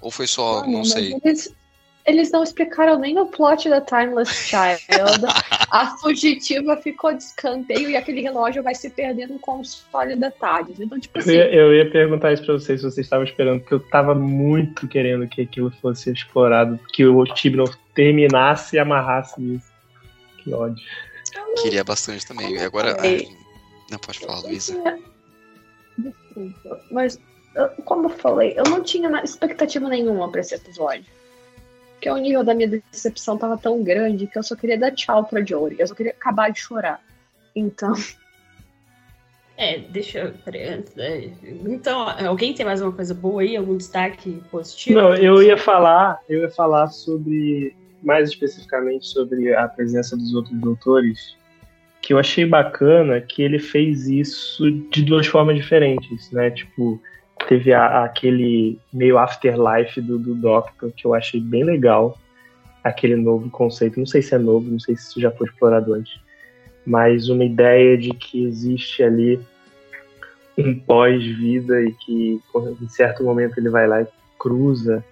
[0.01, 1.19] Ou foi só, não, não sei?
[1.25, 1.53] Eles,
[2.07, 5.27] eles não explicaram nem o plot da Timeless Child.
[5.71, 10.75] a fugitiva ficou de escanteio e aquele relógio vai se perder no console da tarde.
[10.79, 11.33] Então, tipo assim.
[11.33, 14.15] Eu ia, eu ia perguntar isso pra vocês se vocês estavam esperando, porque eu tava
[14.15, 19.73] muito querendo que aquilo fosse explorado, que o Tibnon terminasse e amarrasse isso.
[20.45, 20.85] Que ódio.
[21.63, 22.57] Queria bastante também.
[22.63, 22.97] Agora.
[23.01, 23.27] Ai,
[23.91, 24.81] não pode falar, Luísa.
[25.99, 27.19] Desculpa, mas
[27.85, 31.16] como eu falei, eu não tinha expectativa nenhuma para esse episódio.
[31.97, 35.25] Porque o nível da minha decepção tava tão grande que eu só queria dar tchau
[35.25, 35.77] pra Jory.
[35.79, 37.03] Eu só queria acabar de chorar.
[37.55, 37.93] Então.
[39.59, 40.35] É, deixa eu.
[40.53, 41.31] É,
[41.65, 43.57] então, alguém tem mais uma coisa boa aí?
[43.57, 45.01] Algum destaque positivo?
[45.01, 47.75] Não, eu ia falar, eu ia falar sobre.
[48.03, 51.35] Mais especificamente sobre a presença dos outros doutores
[52.07, 56.51] que eu achei bacana que ele fez isso de duas formas diferentes, né?
[56.51, 57.03] Tipo,
[57.49, 62.19] teve a, aquele meio afterlife do, do Doctor, que eu achei bem legal,
[62.83, 63.99] aquele novo conceito.
[63.99, 66.21] Não sei se é novo, não sei se isso já foi explorado antes,
[66.87, 69.41] mas uma ideia de que existe ali
[70.57, 72.41] um pós-vida e que
[72.81, 74.07] em certo momento ele vai lá e
[74.39, 75.05] cruza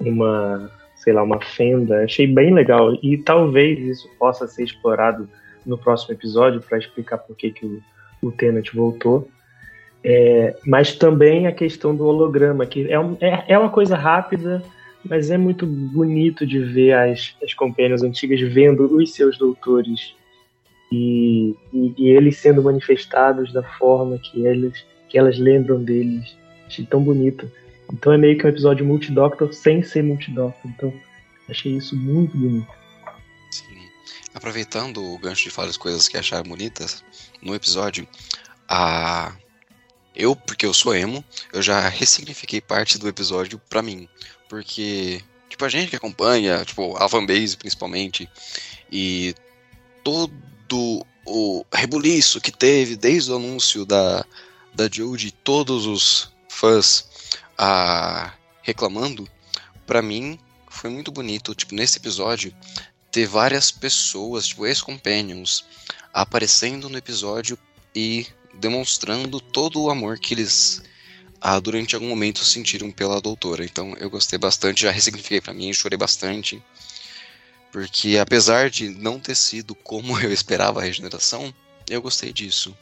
[0.00, 2.04] uma, sei lá, uma fenda.
[2.04, 5.28] Achei bem legal e talvez isso possa ser explorado
[5.66, 7.82] no próximo episódio para explicar por que, que o,
[8.22, 9.28] o Tenant voltou.
[10.02, 14.62] É, mas também a questão do holograma, que é, um, é, é, uma coisa rápida,
[15.04, 20.14] mas é muito bonito de ver as, as companhias antigas vendo os seus doutores
[20.90, 26.36] e, e, e, eles sendo manifestados da forma que, eles, que elas lembram deles.
[26.66, 27.50] Achei tão bonito.
[27.92, 30.70] Então é meio que um episódio multidoctor sem ser multidoctor.
[30.70, 30.92] Então
[31.48, 32.78] achei isso muito bonito.
[34.34, 37.02] Aproveitando o gancho de falar as coisas que acharam bonitas
[37.42, 38.06] no episódio,
[38.68, 39.32] a
[40.18, 44.08] eu, porque eu sou emo, eu já ressignifiquei parte do episódio pra mim.
[44.48, 48.28] Porque, tipo, a gente que acompanha, tipo, a fanbase principalmente,
[48.90, 49.34] e
[50.02, 54.24] todo o rebuliço que teve desde o anúncio da,
[54.74, 57.08] da Jodie, todos os fãs
[58.62, 59.28] reclamando,
[59.86, 62.54] para mim foi muito bonito, tipo, nesse episódio,
[63.10, 65.64] ter várias pessoas, tipo ex-companions,
[66.12, 67.58] aparecendo no episódio
[67.94, 68.26] e
[68.58, 70.82] demonstrando todo o amor que eles
[71.40, 73.64] ah, durante algum momento sentiram pela doutora.
[73.64, 76.62] Então eu gostei bastante, já ressignifiquei para mim, chorei bastante.
[77.72, 81.52] Porque apesar de não ter sido como eu esperava a regeneração,
[81.88, 82.76] eu gostei disso.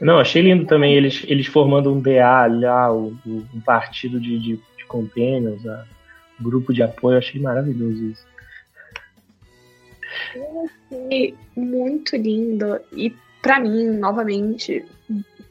[0.00, 4.38] Não, achei lindo também eles, eles formando um DA lá, o, o um partido de,
[4.38, 5.62] de, de companions,
[6.38, 8.26] um grupo de apoio, achei maravilhoso isso.
[10.34, 13.14] Eu achei muito lindo e
[13.46, 14.84] para mim, novamente,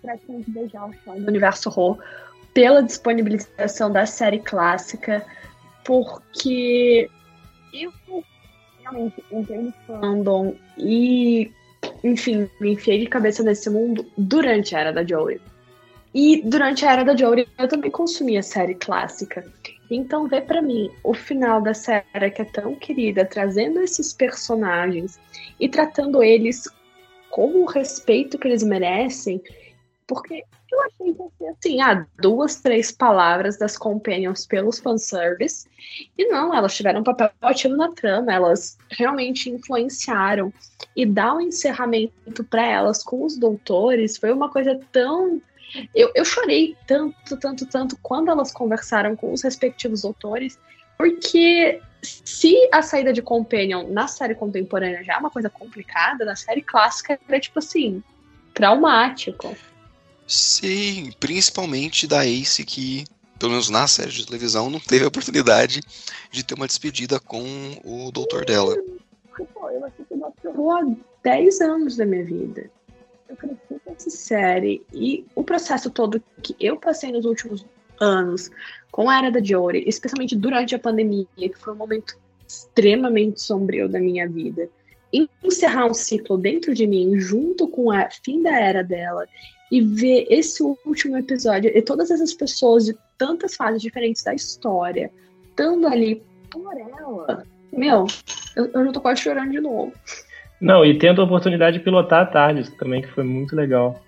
[0.02, 1.98] praticamente beijar o chão do universo Horror
[2.54, 5.26] pela disponibilização da série clássica,
[5.86, 7.10] porque
[7.72, 7.94] eu
[8.82, 11.50] realmente entrei no fandom e,
[12.04, 15.40] enfim, me enfiei de cabeça nesse mundo durante a era da Joey.
[16.14, 19.46] E durante a era da Jory, eu também consumia série clássica.
[19.90, 25.18] Então, vê para mim o final da série que é tão querida, trazendo esses personagens
[25.60, 26.70] e tratando eles
[27.36, 29.44] com o respeito que eles merecem,
[30.08, 35.68] porque eu achei que ia ser assim, ah, duas, três palavras das Companions pelos fanservice.
[36.18, 40.54] E não, elas tiveram um papel ativo na trama, elas realmente influenciaram.
[40.96, 45.42] E dar um encerramento para elas com os doutores foi uma coisa tão.
[45.94, 50.58] Eu, eu chorei tanto, tanto, tanto quando elas conversaram com os respectivos doutores,
[50.98, 51.82] porque
[52.24, 56.62] se a saída de Companion na série contemporânea já é uma coisa complicada, na série
[56.62, 58.04] clássica era tipo assim,
[58.54, 59.56] traumático.
[60.28, 63.06] Sim, principalmente da Ace que,
[63.38, 65.82] pelo menos na série de televisão, não teve a oportunidade
[66.32, 67.44] de ter uma despedida com
[67.84, 68.76] o doutor dela.
[69.54, 72.70] Pô, eu assisti o Doctor Who há 10 anos da minha vida.
[73.28, 77.66] Eu cresci com essa série e o processo todo que eu passei nos últimos
[78.00, 78.50] anos
[78.92, 83.90] com a Era da Jory, especialmente durante a pandemia, que foi um momento extremamente sombrio
[83.90, 84.70] da minha vida,
[85.44, 89.26] encerrar um ciclo dentro de mim, junto com a fim da era dela,
[89.72, 95.12] e ver esse último episódio e todas essas pessoas de tantas fases diferentes da história
[95.44, 97.44] estando ali por ela.
[97.72, 98.06] Meu,
[98.56, 99.92] eu, eu já tô quase chorando de novo.
[100.62, 104.02] Não, e tendo a oportunidade de pilotar a tarde também, que foi muito legal.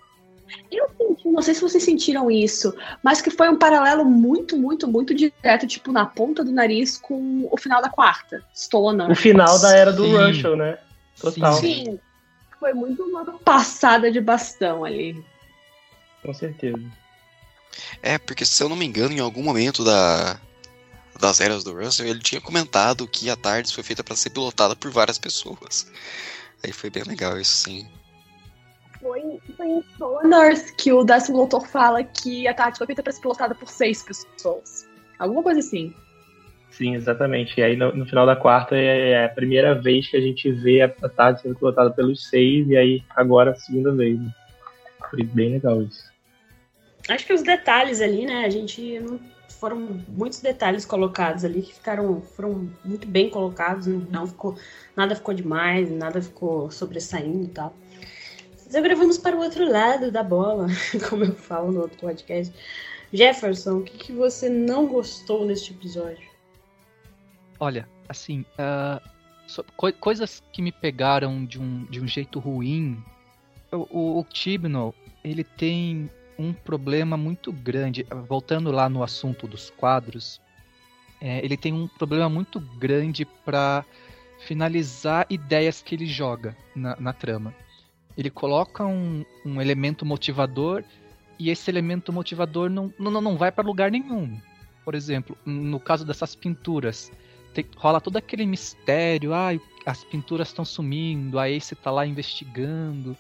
[0.72, 4.88] Eu senti, não sei se vocês sentiram isso, mas que foi um paralelo muito, muito,
[4.88, 8.44] muito direto, tipo, na ponta do nariz com o final da quarta.
[8.56, 9.10] Stoner.
[9.10, 10.18] O final da era do Sim.
[10.18, 10.78] Russell, né?
[11.20, 11.54] Total.
[11.54, 12.00] Sim.
[12.60, 15.24] Foi muito uma passada de bastão ali.
[16.24, 16.82] Com certeza.
[18.02, 20.40] É, porque se eu não me engano, em algum momento da,
[21.20, 24.76] das eras do Russell, ele tinha comentado que a TARDIS foi feita para ser pilotada
[24.76, 25.88] por várias pessoas.
[26.64, 27.88] Aí foi bem legal isso, sim.
[29.48, 33.14] Foi, foi em Sonars que o décimo doutor fala que a TARDIS foi feita para
[33.14, 34.88] ser pilotada por seis pessoas.
[35.18, 35.94] Alguma coisa assim.
[36.72, 37.60] Sim, exatamente.
[37.60, 40.52] E aí no, no final da quarta é, é, a primeira vez que a gente
[40.52, 44.20] vê a, a TARDIS sendo pilotada pelos seis, e aí agora a segunda vez.
[44.20, 44.34] Né?
[45.10, 46.04] Foi bem legal isso.
[47.10, 48.46] Acho que os detalhes ali, né?
[48.46, 49.02] A gente
[49.60, 54.56] foram muitos detalhes colocados ali que ficaram foram muito bem colocados, não ficou
[54.96, 57.74] nada ficou demais, nada ficou sobressaindo e tal.
[58.76, 60.68] Agora vamos para o outro lado da bola,
[61.10, 62.54] como eu falo no outro podcast.
[63.14, 66.28] Jefferson, o que, que você não gostou neste episódio?
[67.60, 69.02] Olha, assim, uh,
[69.48, 73.02] so, co coisas que me pegaram de um, de um jeito ruim.
[73.72, 78.06] O, o, o ele tem um problema muito grande.
[78.28, 80.42] Voltando lá no assunto dos quadros,
[81.22, 83.86] é, ele tem um problema muito grande para
[84.40, 87.54] finalizar ideias que ele joga na, na trama.
[88.18, 90.84] Ele coloca um, um, elemento motivador
[91.38, 94.40] e esse elemento motivador não, não, não vai para lugar nenhum.
[94.84, 97.12] Por exemplo, no caso dessas pinturas,
[97.54, 99.50] tem, rola todo aquele mistério, ah,
[99.86, 103.16] as pinturas estão sumindo, a Ace está lá investigando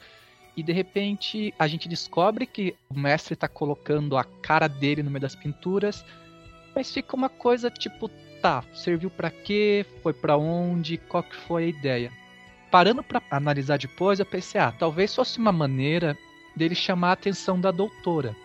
[0.55, 5.11] e de repente a gente descobre que o mestre está colocando a cara dele no
[5.11, 6.03] meio das pinturas,
[6.75, 8.09] mas fica uma coisa tipo,
[8.41, 9.85] tá, serviu para quê?
[10.01, 10.97] Foi para onde?
[10.97, 12.11] Qual que foi a ideia?
[12.69, 16.17] Parando para analisar depois, eu pensei, ah, talvez fosse uma maneira
[16.55, 18.35] dele chamar a atenção da doutora.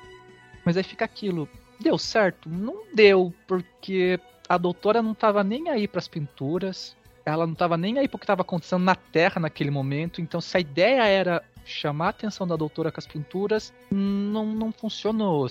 [0.64, 1.48] Mas aí fica aquilo,
[1.80, 2.48] deu certo?
[2.48, 7.76] Não deu, porque a doutora não estava nem aí para as pinturas, ela não estava
[7.76, 10.20] nem aí para o que estava acontecendo na Terra naquele momento.
[10.20, 14.72] Então, se a ideia era chamar a atenção da doutora com as pinturas não, não
[14.72, 15.46] funcionou.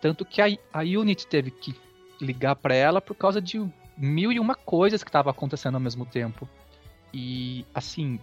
[0.00, 1.74] Tanto que a, a Unity teve que
[2.20, 3.64] ligar para ela por causa de
[3.96, 6.48] mil e uma coisas que estavam acontecendo ao mesmo tempo.
[7.12, 8.18] E assim,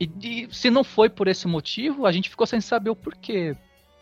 [0.00, 3.56] e, e, se não foi por esse motivo, a gente ficou sem saber o porquê.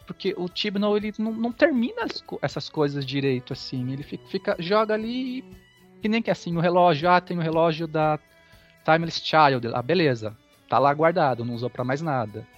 [0.07, 3.93] Porque o Tibnall ele não, não termina as, essas coisas direito assim.
[3.93, 5.45] Ele fica, fica, joga ali
[6.01, 8.19] que nem que assim, o relógio, ah, tem o relógio da
[8.85, 9.69] Timeless Child.
[9.73, 10.37] Ah, beleza
[10.73, 12.49] tá lá guardado, não usou para mais nada.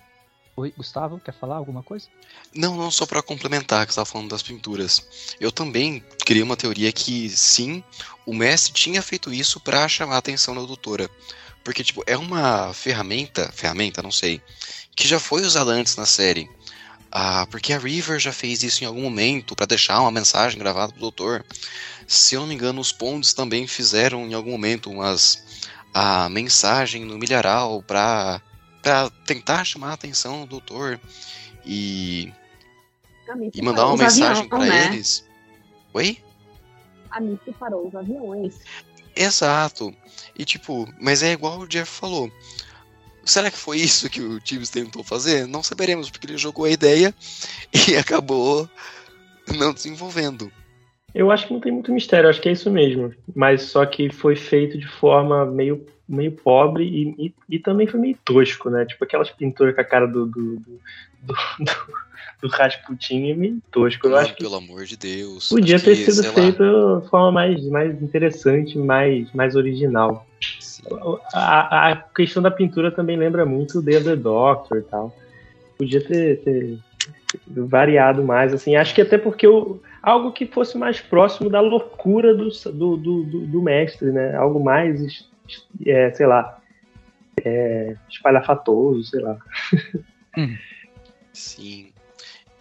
[0.57, 2.07] Oi, Gustavo, quer falar alguma coisa?
[2.55, 5.37] Não, não, só para complementar que você estava falando das pinturas.
[5.41, 7.83] Eu também criei uma teoria que sim,
[8.25, 11.11] o mestre tinha feito isso para chamar a atenção da doutora.
[11.65, 14.41] Porque, tipo, é uma ferramenta, ferramenta, não sei,
[14.95, 16.49] que já foi usada antes na série.
[17.11, 20.93] Ah, porque a River já fez isso em algum momento para deixar uma mensagem gravada
[20.93, 21.45] pro doutor.
[22.07, 25.43] Se eu não me engano, os Ponds também fizeram em algum momento umas
[25.95, 28.43] a mensagem no milharal para
[28.83, 31.01] para tentar chamar a atenção do doutor
[31.65, 32.31] e
[33.55, 34.87] e mandar uma mensagem para né?
[34.87, 35.25] eles.
[35.95, 36.19] Oi?
[37.11, 38.57] A Missy parou os aviões.
[39.17, 39.95] Exato.
[40.37, 42.31] E tipo, mas é igual o Jeff falou.
[43.25, 45.47] será que foi isso que o Tibbs tentou fazer?
[45.47, 47.15] Não saberemos, porque ele jogou a ideia
[47.89, 48.69] e acabou
[49.57, 50.51] não desenvolvendo.
[51.15, 53.15] Eu acho que não tem muito mistério, acho que é isso mesmo.
[53.35, 58.01] Mas só que foi feito de forma meio, meio pobre e, e, e também foi
[58.01, 58.85] meio tosco, né?
[58.85, 60.79] Tipo aquelas pinturas com a cara do, do, do,
[61.61, 61.75] do,
[62.45, 64.07] do Rasputin é meio tosco.
[64.07, 65.49] Eu Não, acho que pelo amor de Deus.
[65.49, 70.27] podia ter que, sido lá, feito de forma mais, mais interessante, mais, mais original.
[70.61, 70.83] sim.
[71.33, 75.17] A, a questão da pintura também lembra muito The Other Doctor e tal.
[75.79, 76.79] Podia ter, ter
[77.49, 78.77] variado mais, assim.
[78.77, 83.23] Acho que até porque o, algo que fosse mais próximo da loucura do, do, do,
[83.25, 84.37] do- do mestre, né?
[84.37, 85.01] Algo mais,
[85.87, 86.61] é, sei lá,
[87.43, 89.39] é, espalhafatoso, sei lá.
[91.33, 91.94] Sim.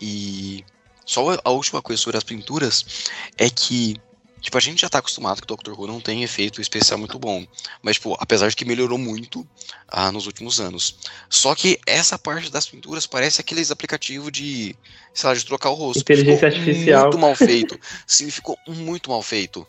[0.05, 0.65] E
[1.05, 3.95] só a última coisa sobre as pinturas é que,
[4.41, 7.17] tipo, a gente já tá acostumado que o Doctor Who não tem efeito especial muito
[7.17, 7.47] bom.
[7.81, 9.47] Mas, tipo, apesar de que melhorou muito
[9.87, 10.97] ah, nos últimos anos.
[11.29, 14.75] Só que essa parte das pinturas parece aqueles aplicativos de,
[15.13, 16.01] sei lá, de trocar o rosto.
[16.01, 17.03] Inteligência Ficou artificial.
[17.03, 17.79] Muito mal feito.
[18.05, 19.65] Sim, ficou muito mal feito.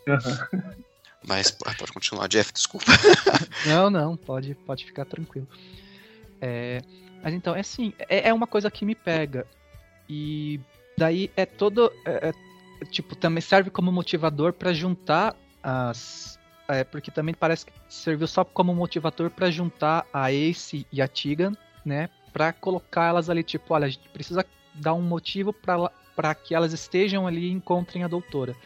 [1.25, 2.87] Mas ah, pode continuar, Jeff, desculpa.
[3.67, 5.49] Não, não, pode, pode ficar tranquilo.
[6.39, 6.83] É,
[7.23, 9.47] mas então, é assim, é, é uma coisa que me pega.
[10.09, 10.61] E
[10.97, 11.93] daí é todo.
[12.05, 16.39] é- é, tipo, também serve como motivador pra juntar as.
[16.69, 21.07] é, porque também parece que serviu só como motivador pra juntar a Ace e a
[21.09, 21.53] Tegan,
[21.85, 22.09] né?
[22.33, 26.73] Pra colocar elas ali, tipo, olha, a gente precisa dar um motivo pra que elas
[26.73, 28.57] estejam ali e encontrem a doutora.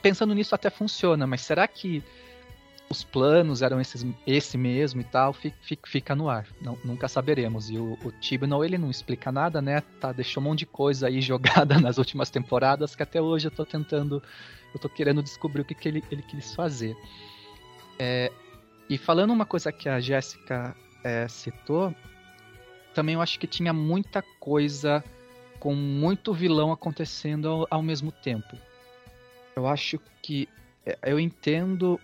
[0.00, 2.02] Pensando nisso até funciona, mas será que
[2.90, 6.46] os planos eram esses, esse mesmo e tal, fi- fi- fica no ar.
[6.60, 7.70] Não- nunca saberemos.
[7.70, 9.82] E o, o Tibnall, ele não explica nada, né?
[10.00, 13.50] Tá, deixou um monte de coisa aí jogada nas últimas temporadas que até hoje eu
[13.50, 14.22] tô tentando,
[14.74, 16.96] eu tô querendo descobrir o que, que ele, ele quis fazer.
[17.98, 18.30] É,
[18.88, 21.94] e falando uma coisa que a Jéssica é, citou,
[22.94, 25.02] também eu acho que tinha muita coisa
[25.58, 28.56] com muito vilão acontecendo ao, ao mesmo tempo.
[29.56, 30.48] Eu acho que
[30.84, 31.98] é, eu entendo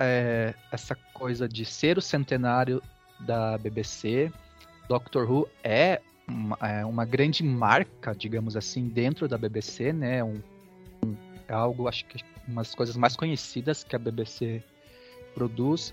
[0.00, 2.82] é, essa coisa de ser o centenário
[3.20, 4.32] da BBC.
[4.88, 10.24] Doctor Who é uma, é uma grande marca, digamos assim, dentro da BBC, né?
[10.24, 10.40] Um,
[11.04, 11.14] um-
[11.46, 14.62] é algo, acho que uma das coisas mais conhecidas que a BBC
[15.34, 15.92] produz.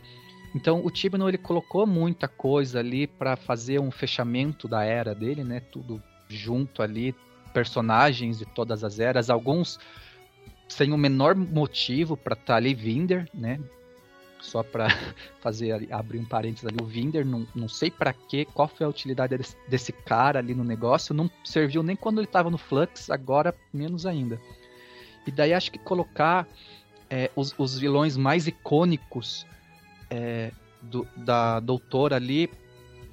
[0.56, 5.44] Então o Tibnall ele colocou muita coisa ali para fazer um fechamento da era dele,
[5.44, 5.60] né?
[5.60, 7.14] Tudo junto ali,
[7.54, 9.80] personagens de todas as eras, alguns
[10.70, 13.60] sem o menor motivo para estar ali Vinder, né?
[14.40, 14.88] Só para
[15.42, 18.90] fazer abrir um parênteses ali, o Vinder, não, não sei para quê, qual foi a
[18.90, 23.10] utilidade desse, desse cara ali no negócio, não serviu nem quando ele estava no Flux,
[23.10, 24.40] agora menos ainda.
[25.26, 26.48] E daí acho que colocar
[27.10, 29.46] é, os, os vilões mais icônicos
[30.10, 32.50] é, do- da doutora ali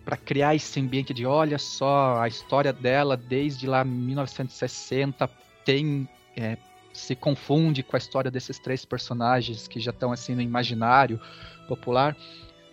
[0.05, 5.29] para criar esse ambiente de olha só a história dela desde lá 1960
[5.65, 6.59] tem é,
[6.95, 11.21] se confunde com a história desses três personagens que já estão assim no imaginário
[11.69, 12.17] popular.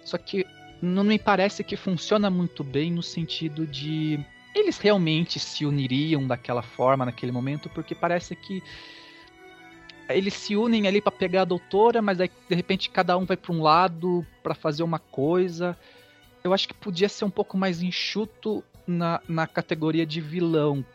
[0.05, 0.45] Só que
[0.81, 4.19] não me parece que funciona muito bem no sentido de
[4.53, 8.61] eles realmente se uniriam daquela forma naquele momento, porque parece que
[10.09, 13.37] eles se unem ali para pegar a doutora, mas aí de repente cada um vai
[13.37, 15.77] para um lado para fazer uma coisa.
[16.43, 20.85] Eu acho que podia ser um pouco mais enxuto na, na categoria de vilão,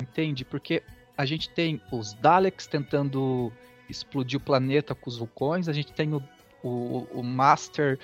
[0.00, 0.44] entende?
[0.44, 0.82] Porque
[1.16, 3.52] a gente tem os Daleks tentando
[3.88, 6.22] explodir o planeta com os vulcões, a gente tem o,
[6.62, 7.98] o, o Master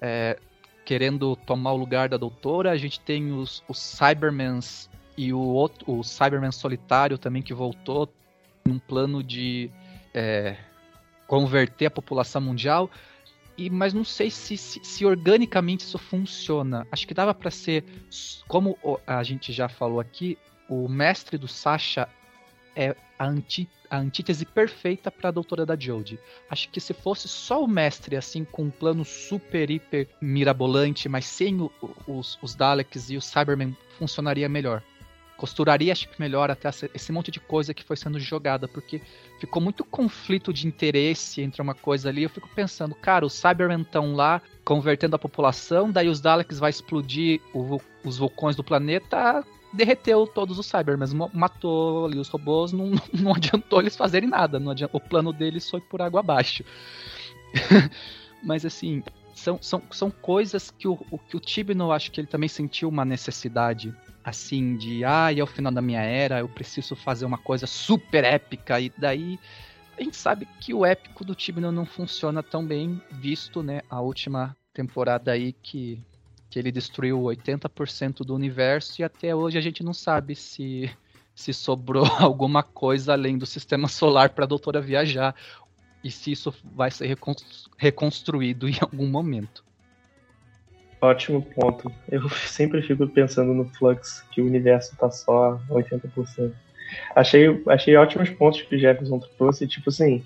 [0.00, 0.38] é,
[0.84, 5.98] querendo tomar o lugar da doutora, a gente tem os, os Cybermans e o outro,
[5.98, 8.12] o Cyberman solitário também que voltou
[8.64, 9.70] num plano de
[10.12, 10.56] é,
[11.26, 12.90] converter a população mundial.
[13.56, 16.86] E, mas não sei se, se, se organicamente isso funciona.
[16.92, 17.84] Acho que dava para ser,
[18.46, 20.36] como a gente já falou aqui,
[20.68, 22.08] o mestre do Sasha
[22.76, 26.20] é a, anti, a antítese perfeita para a doutora da Jodie.
[26.50, 31.24] Acho que se fosse só o mestre, assim, com um plano super, hiper mirabolante, mas
[31.24, 31.72] sem o,
[32.06, 34.82] os, os Daleks e o Cybermen, funcionaria melhor.
[35.36, 39.02] Costuraria, acho que melhor até esse monte de coisa que foi sendo jogada, porque
[39.38, 42.22] ficou muito conflito de interesse entre uma coisa ali.
[42.22, 46.70] Eu fico pensando, cara, os Cybermen estão lá convertendo a população, daí os Daleks vai
[46.70, 49.44] explodir o, os vulcões do planeta,
[49.76, 55.00] derreteu todos os Cybermen, matou ali os robôs, não, não adiantou eles fazerem nada, adiantou,
[55.00, 56.64] o plano deles foi por água abaixo.
[58.42, 59.02] Mas assim,
[59.34, 62.88] são, são, são coisas que o, o, que o Tibno, acho que ele também sentiu
[62.88, 67.38] uma necessidade, assim, de, ah, é o final da minha era, eu preciso fazer uma
[67.38, 69.38] coisa super épica, e daí
[69.96, 74.00] a gente sabe que o épico do Tibno não funciona tão bem, visto, né, a
[74.00, 76.02] última temporada aí que,
[76.56, 80.90] que ele destruiu 80% do universo e até hoje a gente não sabe se
[81.34, 85.36] se sobrou alguma coisa além do sistema solar para a doutora viajar
[86.02, 87.14] e se isso vai ser
[87.76, 89.62] reconstruído em algum momento.
[90.98, 91.92] Ótimo ponto.
[92.10, 96.54] Eu sempre fico pensando no Flux, que o universo está só 80%.
[97.14, 99.66] Achei, achei ótimos pontos que o Jefferson trouxe.
[99.66, 100.24] Tipo assim,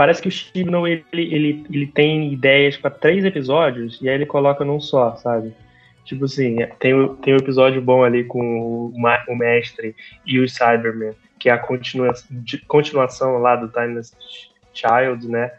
[0.00, 4.24] parece que o Chibnall ele, ele, ele tem ideias para três episódios e aí ele
[4.24, 5.52] coloca num só, sabe?
[6.06, 8.94] Tipo assim, tem, tem um episódio bom ali com o,
[9.28, 9.94] o mestre
[10.24, 12.34] e o Cyberman, que é a continuação,
[12.66, 14.16] continuação lá do Timeless
[14.72, 15.52] Child, né?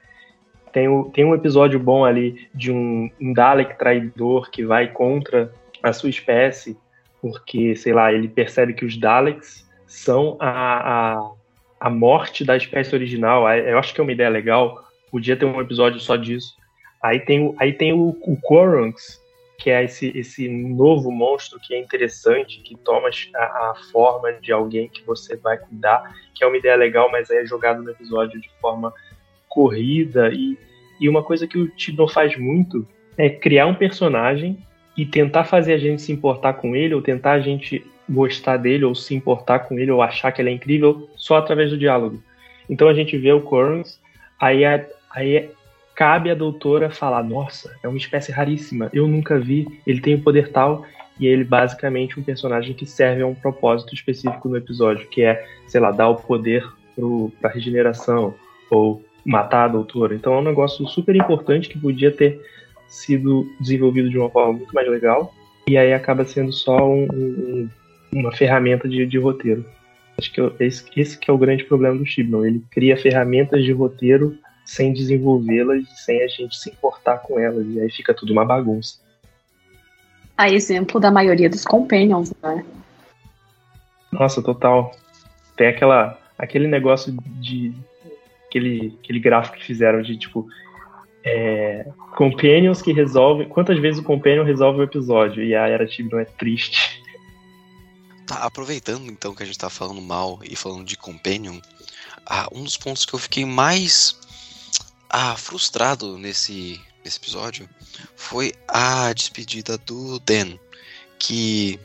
[0.74, 5.54] Tem, o, tem um episódio bom ali de um, um Dalek traidor que vai contra
[5.84, 6.76] a sua espécie,
[7.22, 11.32] porque, sei lá, ele percebe que os Daleks são a, a,
[11.82, 13.50] a morte da espécie original.
[13.50, 14.86] Eu acho que é uma ideia legal.
[15.10, 16.56] Podia ter um episódio só disso.
[17.02, 19.20] Aí tem, aí tem o, o Corunx,
[19.58, 24.52] que é esse, esse novo monstro que é interessante, que toma a, a, forma de
[24.52, 27.90] alguém que você vai cuidar, que é uma ideia legal, mas aí é jogado no
[27.90, 28.94] episódio de forma
[29.50, 30.32] corrida.
[30.32, 30.56] E,
[31.00, 34.60] e uma coisa que o Tibnon faz muito é criar um personagem
[34.96, 38.86] e tentar fazer a gente se importar com ele, ou tentar a gente gostar dele,
[38.86, 42.22] ou se importar com ele, ou achar que ele é incrível, só através do diálogo.
[42.70, 44.00] Então a gente vê o Corns,
[44.40, 45.50] aí, é, aí é,
[45.96, 50.18] cabe à doutora falar: nossa, é uma espécie raríssima, eu nunca vi, ele tem o
[50.18, 50.86] um poder tal,
[51.20, 55.46] e ele basicamente um personagem que serve a um propósito específico no episódio, que é,
[55.68, 56.66] sei lá, dar o poder
[57.40, 58.36] para regeneração,
[58.70, 60.14] ou matar a doutora.
[60.16, 62.42] Então é um negócio super importante que podia ter
[62.88, 65.34] sido desenvolvido de uma forma muito mais legal
[65.68, 67.70] e aí acaba sendo só um, um,
[68.12, 69.66] uma ferramenta de, de roteiro.
[70.18, 72.46] Acho que eu, esse, esse que é o grande problema do Chibnall.
[72.46, 77.80] Ele cria ferramentas de roteiro sem desenvolvê-las, sem a gente se importar com elas, e
[77.80, 79.00] aí fica tudo uma bagunça.
[80.38, 82.66] A exemplo da maioria dos Companions, né?
[84.12, 84.92] Nossa, total.
[85.56, 87.74] Tem aquela, aquele negócio de.
[88.48, 90.46] Aquele, aquele gráfico que fizeram de tipo
[91.24, 93.48] é, companions que resolvem.
[93.48, 95.44] Quantas vezes o companion resolve o episódio?
[95.44, 97.01] E a Era Tigre é triste.
[98.32, 101.60] Tá, aproveitando então que a gente tá falando mal e falando de companion,
[102.26, 104.16] ah, um dos pontos que eu fiquei mais
[105.10, 107.70] ah, frustrado nesse, nesse episódio
[108.16, 110.58] foi a despedida do Dan.
[111.20, 111.78] Que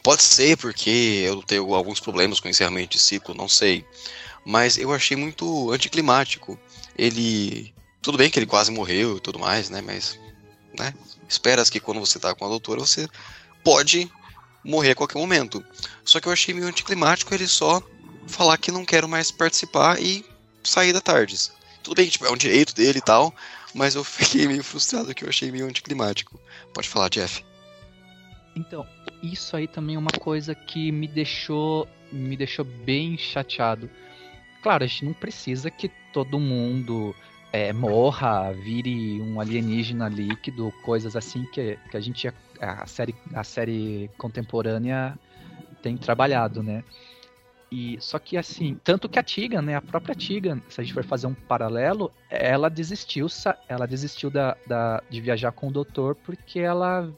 [0.00, 3.84] pode ser porque eu tenho alguns problemas com encerramento de ciclo, não sei.
[4.46, 6.56] Mas eu achei muito anticlimático.
[6.96, 9.80] Ele tudo bem que ele quase morreu e tudo mais, né?
[9.80, 10.20] Mas,
[10.78, 10.94] né?
[11.28, 13.08] Esperas que quando você tá com a doutora, você
[13.64, 14.08] pode
[14.64, 15.64] morrer a qualquer momento.
[16.04, 17.82] Só que eu achei meio anticlimático ele só
[18.26, 20.24] falar que não quero mais participar e
[20.62, 21.52] sair da Tardes.
[21.82, 23.34] Tudo bem tipo, é um direito dele e tal,
[23.74, 26.40] mas eu fiquei meio frustrado que eu achei meio anticlimático.
[26.72, 27.44] Pode falar, Jeff.
[28.56, 28.86] Então,
[29.22, 33.90] isso aí também é uma coisa que me deixou me deixou bem chateado.
[34.62, 37.14] Claro, a gente não precisa que todo mundo
[37.52, 42.32] é, morra, vire um alienígena líquido, coisas assim que, que a gente
[42.64, 45.18] a série a série contemporânea
[45.82, 46.82] tem trabalhado, né?
[47.70, 50.94] E só que assim, tanto que a Tigan, né, a própria Tigan, se a gente
[50.94, 53.26] for fazer um paralelo, ela desistiu,
[53.68, 57.10] ela desistiu da, da de viajar com o doutor porque ela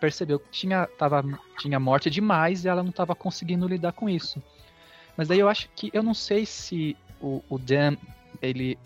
[0.00, 1.22] percebeu que tinha tava
[1.58, 4.42] tinha morte demais e ela não estava conseguindo lidar com isso.
[5.16, 7.96] Mas daí eu acho que eu não sei se o, o Dan
[8.40, 8.78] ele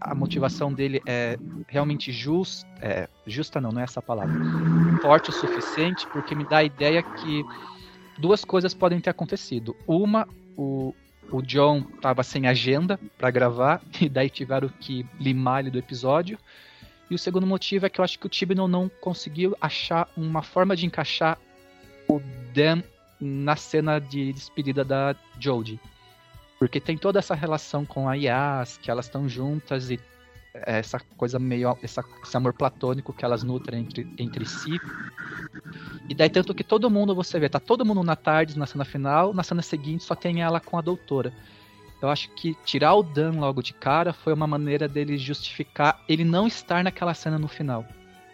[0.00, 1.36] a motivação dele é
[1.68, 4.34] realmente justa, é, justa não, não é essa palavra,
[5.02, 7.44] forte o suficiente, porque me dá a ideia que
[8.18, 9.76] duas coisas podem ter acontecido.
[9.86, 10.26] Uma,
[10.56, 10.94] o,
[11.30, 16.38] o John estava sem agenda para gravar, e daí tiveram que limar ele do episódio.
[17.10, 20.42] E o segundo motivo é que eu acho que o Tibnon não conseguiu achar uma
[20.42, 21.38] forma de encaixar
[22.08, 22.20] o
[22.54, 22.82] Dan
[23.20, 25.78] na cena de despedida da Jodie.
[26.60, 29.98] Porque tem toda essa relação com a Yas, que elas estão juntas e
[30.52, 31.74] essa coisa meio.
[31.82, 34.78] Essa, esse amor platônico que elas nutrem entre, entre si.
[36.06, 38.84] E daí, tanto que todo mundo, você vê, tá todo mundo na tarde, na cena
[38.84, 41.32] final, na cena seguinte só tem ela com a doutora.
[42.02, 46.24] Eu acho que tirar o Dan logo de cara foi uma maneira dele justificar ele
[46.24, 47.86] não estar naquela cena no final.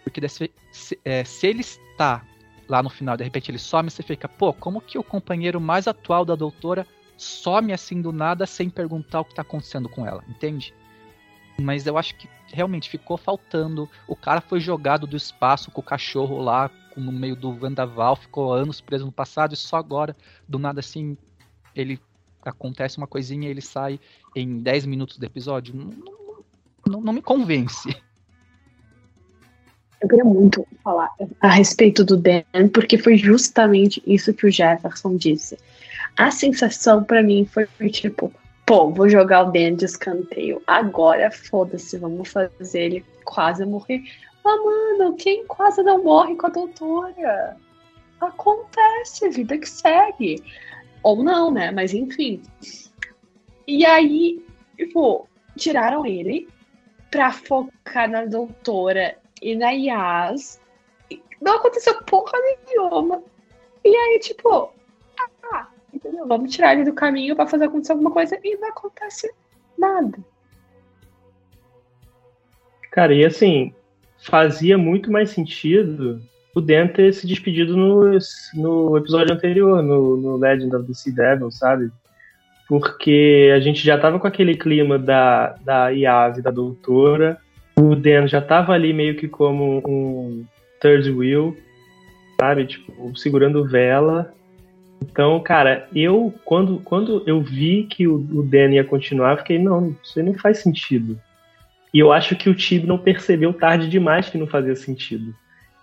[0.03, 2.25] Porque se, se, é, se ele está
[2.67, 5.87] lá no final, de repente ele some, você fica, pô, como que o companheiro mais
[5.87, 6.85] atual da doutora
[7.17, 10.73] some assim do nada sem perguntar o que tá acontecendo com ela, entende?
[11.59, 13.89] Mas eu acho que realmente ficou faltando.
[14.07, 18.53] O cara foi jogado do espaço com o cachorro lá no meio do Vendaval, ficou
[18.53, 20.15] anos preso no passado e só agora,
[20.47, 21.17] do nada assim,
[21.75, 21.99] ele
[22.43, 23.99] acontece uma coisinha e ele sai
[24.35, 25.75] em 10 minutos do episódio.
[25.75, 25.91] Não,
[26.85, 27.95] não, não me convence.
[30.01, 31.09] Eu queria muito falar
[31.41, 35.57] a respeito do Dan, porque foi justamente isso que o Jefferson disse.
[36.17, 38.33] A sensação para mim foi, tipo,
[38.65, 40.61] pô, vou jogar o Dan de escanteio.
[40.65, 44.03] Agora, foda-se, vamos fazer ele quase morrer.
[44.43, 47.57] Mas, mano, quem quase não morre com a doutora?
[48.19, 50.43] Acontece, vida que segue.
[51.03, 51.71] Ou não, né?
[51.71, 52.41] Mas enfim.
[53.67, 54.43] E aí,
[54.75, 56.47] tipo, tiraram ele
[57.11, 60.59] pra focar na doutora e na Yas.
[61.41, 63.21] Não aconteceu porra nenhuma.
[63.83, 64.69] E aí, tipo, ah,
[65.97, 66.27] entendeu?
[66.27, 69.31] Vamos tirar ele do caminho para fazer acontecer alguma coisa e não acontece
[69.77, 70.17] nada.
[72.91, 73.73] Cara, e assim,
[74.17, 76.21] fazia muito mais sentido
[76.55, 78.17] o Dan ter se despedido no,
[78.55, 81.91] no episódio anterior, no, no Legend of the Sea Devil, sabe?
[82.67, 87.37] Porque a gente já tava com aquele clima da, da Yave, da doutora,
[87.75, 90.43] o Dan já tava ali meio que como um
[90.81, 91.55] third wheel,
[92.41, 92.65] sabe?
[92.65, 94.33] Tipo, segurando vela.
[95.01, 99.95] Então, cara, eu, quando, quando eu vi que o, o Dan ia continuar, fiquei, não,
[100.03, 101.19] isso não faz sentido.
[101.93, 105.33] E eu acho que o Tibi não percebeu tarde demais que não fazia sentido.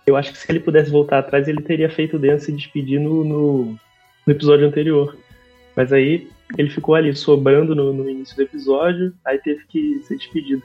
[0.05, 2.99] Eu acho que se ele pudesse voltar atrás, ele teria feito o Dan se despedir
[2.99, 3.79] no, no,
[4.25, 5.17] no episódio anterior.
[5.75, 10.17] Mas aí ele ficou ali sobrando no, no início do episódio, aí teve que ser
[10.17, 10.61] despedido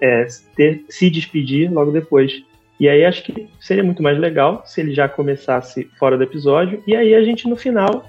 [0.00, 0.26] é,
[0.56, 2.42] ter, se despedir logo depois.
[2.78, 6.82] E aí acho que seria muito mais legal se ele já começasse fora do episódio.
[6.86, 8.08] E aí a gente no final,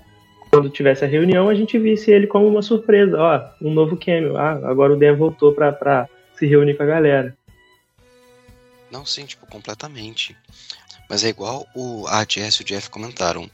[0.52, 3.18] quando tivesse a reunião, a gente visse ele como uma surpresa.
[3.18, 4.38] Ó, um novo cameo.
[4.38, 7.36] Ah, agora o Dan voltou pra, pra se reunir com a galera.
[8.92, 10.36] Não, sim, tipo, completamente.
[11.10, 13.50] Mas é igual o, a Jess e o Jeff comentaram.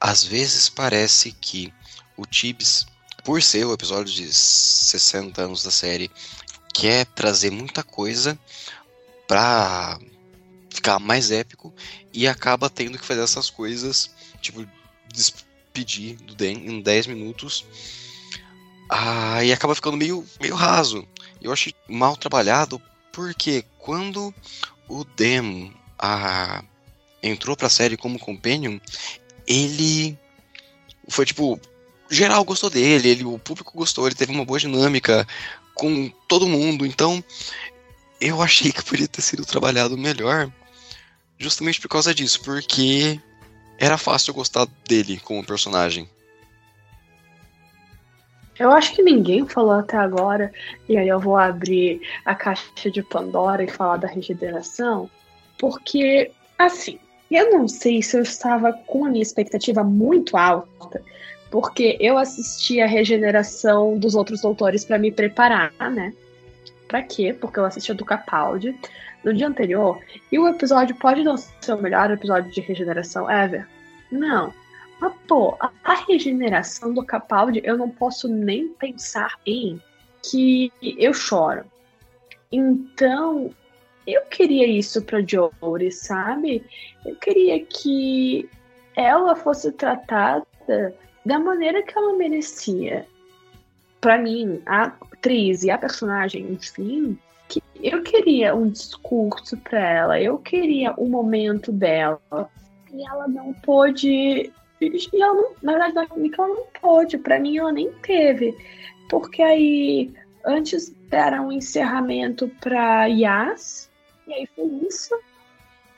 [0.00, 1.72] Às vezes parece que
[2.16, 2.86] o Tibbs,
[3.24, 6.10] por ser o episódio de 60 anos da série,
[6.72, 8.38] quer trazer muita coisa
[9.26, 9.98] pra
[10.78, 11.74] ficar mais épico
[12.12, 14.10] e acaba tendo que fazer essas coisas,
[14.40, 14.66] tipo,
[15.12, 17.64] despedir do Dan em 10 minutos.
[18.88, 21.06] Ah, e acaba ficando meio, meio raso.
[21.42, 22.80] Eu achei mal trabalhado
[23.12, 24.32] porque quando
[24.88, 26.62] o Dan ah,
[27.22, 28.78] entrou pra série como companion,
[29.46, 30.16] ele
[31.08, 31.60] foi tipo.
[32.10, 35.28] Geral gostou dele, ele, o público gostou, ele teve uma boa dinâmica
[35.74, 36.86] com todo mundo.
[36.86, 37.22] Então,
[38.18, 40.50] eu achei que poderia ter sido trabalhado melhor,
[41.38, 43.20] justamente por causa disso, porque
[43.78, 46.08] era fácil gostar dele como personagem.
[48.58, 50.52] Eu acho que ninguém falou até agora,
[50.88, 55.08] e aí eu vou abrir a caixa de Pandora e falar da regeneração,
[55.56, 56.98] porque, assim,
[57.30, 61.00] eu não sei se eu estava com a minha expectativa muito alta
[61.50, 66.12] porque eu assisti a regeneração dos outros doutores para me preparar, né?
[66.86, 67.36] Pra quê?
[67.38, 68.78] Porque eu assisti a do Capaldi
[69.24, 70.00] no dia anterior,
[70.30, 73.66] e o episódio pode não ser o melhor episódio de regeneração ever.
[74.10, 74.52] Não.
[75.00, 79.80] Mas, pô, a, regeneração do Capaldi, eu não posso nem pensar em
[80.22, 81.64] que eu choro.
[82.50, 83.54] Então,
[84.06, 86.64] eu queria isso pra Jory, sabe?
[87.04, 88.48] Eu queria que
[88.96, 90.46] ela fosse tratada
[91.24, 93.06] da maneira que ela merecia.
[94.00, 97.18] Para mim, a atriz e a personagem, enfim,
[97.48, 102.20] que eu queria um discurso para ela, eu queria o um momento dela.
[102.92, 104.52] E ela não pôde.
[104.80, 107.18] E ela não, na verdade, ela não pôde.
[107.18, 108.56] Para mim, ela nem teve.
[109.08, 110.12] Porque aí,
[110.44, 113.90] antes era um encerramento para Yas,
[114.26, 115.18] e aí foi isso.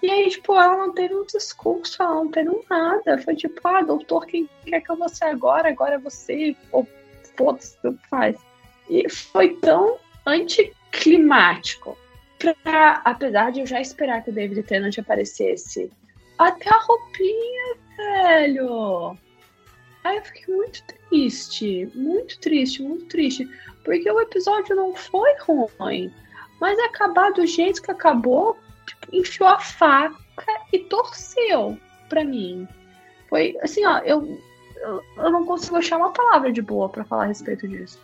[0.02, 3.18] E aí, tipo, ela não teve um discurso, ela não teve nada.
[3.18, 5.68] Foi tipo, ah, doutor, quem quer que eu você agora?
[5.68, 6.56] Agora é você.
[6.72, 6.86] Ou
[7.36, 7.76] foda-se,
[8.08, 8.36] faz.
[8.88, 9.98] E foi tão
[10.90, 11.96] anticlimático.
[12.38, 15.90] Pra, apesar de eu já esperar que o David Tennant aparecesse.
[16.38, 19.18] Até a roupinha, velho.
[20.02, 21.90] Aí eu fiquei muito triste.
[21.94, 23.48] Muito triste, muito triste.
[23.84, 26.12] Porque o episódio não foi ruim.
[26.60, 28.56] Mas acabar do jeito que acabou,
[29.12, 30.16] enfiou a faca
[30.72, 31.78] e torceu
[32.08, 32.66] para mim.
[33.28, 34.38] Foi assim, ó, eu,
[34.76, 37.98] eu, eu, não consigo achar uma palavra de boa para falar a respeito disso.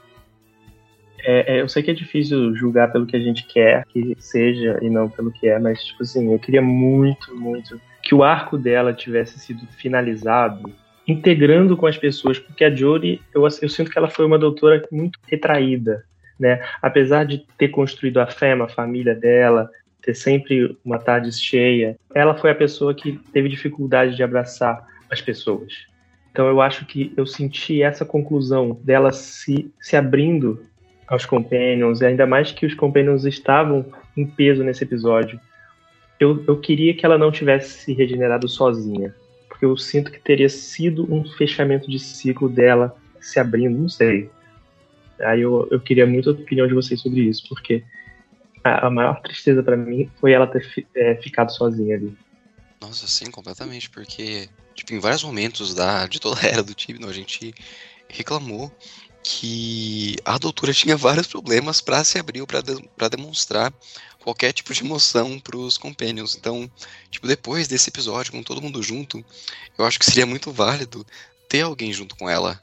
[1.20, 4.78] É, é, eu sei que é difícil julgar pelo que a gente quer que seja
[4.82, 8.56] e não pelo que é, mas, tipo assim, eu queria muito, muito que o arco
[8.56, 10.72] dela tivesse sido finalizado
[11.06, 14.84] integrando com as pessoas, porque a Jodie, eu, eu sinto que ela foi uma doutora
[14.90, 16.04] muito retraída,
[16.38, 16.60] né?
[16.82, 19.70] Apesar de ter construído a fé, a família dela,
[20.02, 25.20] ter sempre uma tarde cheia, ela foi a pessoa que teve dificuldade de abraçar as
[25.20, 25.86] pessoas.
[26.30, 30.66] Então eu acho que eu senti essa conclusão dela se, se abrindo
[31.06, 33.86] aos Companions, e ainda mais que os Companions estavam
[34.16, 35.40] em peso nesse episódio.
[36.18, 39.14] eu, eu queria que ela não tivesse se regenerado sozinha.
[39.48, 44.30] Porque eu sinto que teria sido um fechamento de ciclo dela se abrindo, não sei.
[45.20, 47.82] Aí eu, eu queria muito a opinião de vocês sobre isso, porque
[48.62, 52.14] a, a maior tristeza para mim foi ela ter é, ficado sozinha ali.
[52.80, 57.08] Nossa, sim, completamente, porque tipo, em vários momentos da, de toda a era do Tibno,
[57.08, 57.54] a gente
[58.08, 58.70] reclamou
[59.28, 63.74] que a doutora tinha vários problemas para se abrir para de, demonstrar
[64.22, 66.36] qualquer tipo de emoção para os companions.
[66.36, 66.70] Então,
[67.10, 69.24] tipo, depois desse episódio, com todo mundo junto,
[69.76, 71.04] eu acho que seria muito válido
[71.48, 72.60] ter alguém junto com ela.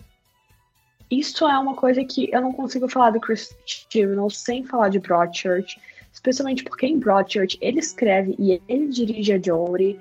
[1.11, 4.99] Isso é uma coisa que eu não consigo falar do Chris Chibnall sem falar de
[4.99, 5.78] Broadchurch,
[6.14, 9.99] especialmente porque em Broadchurch ele escreve e ele dirige a Jory.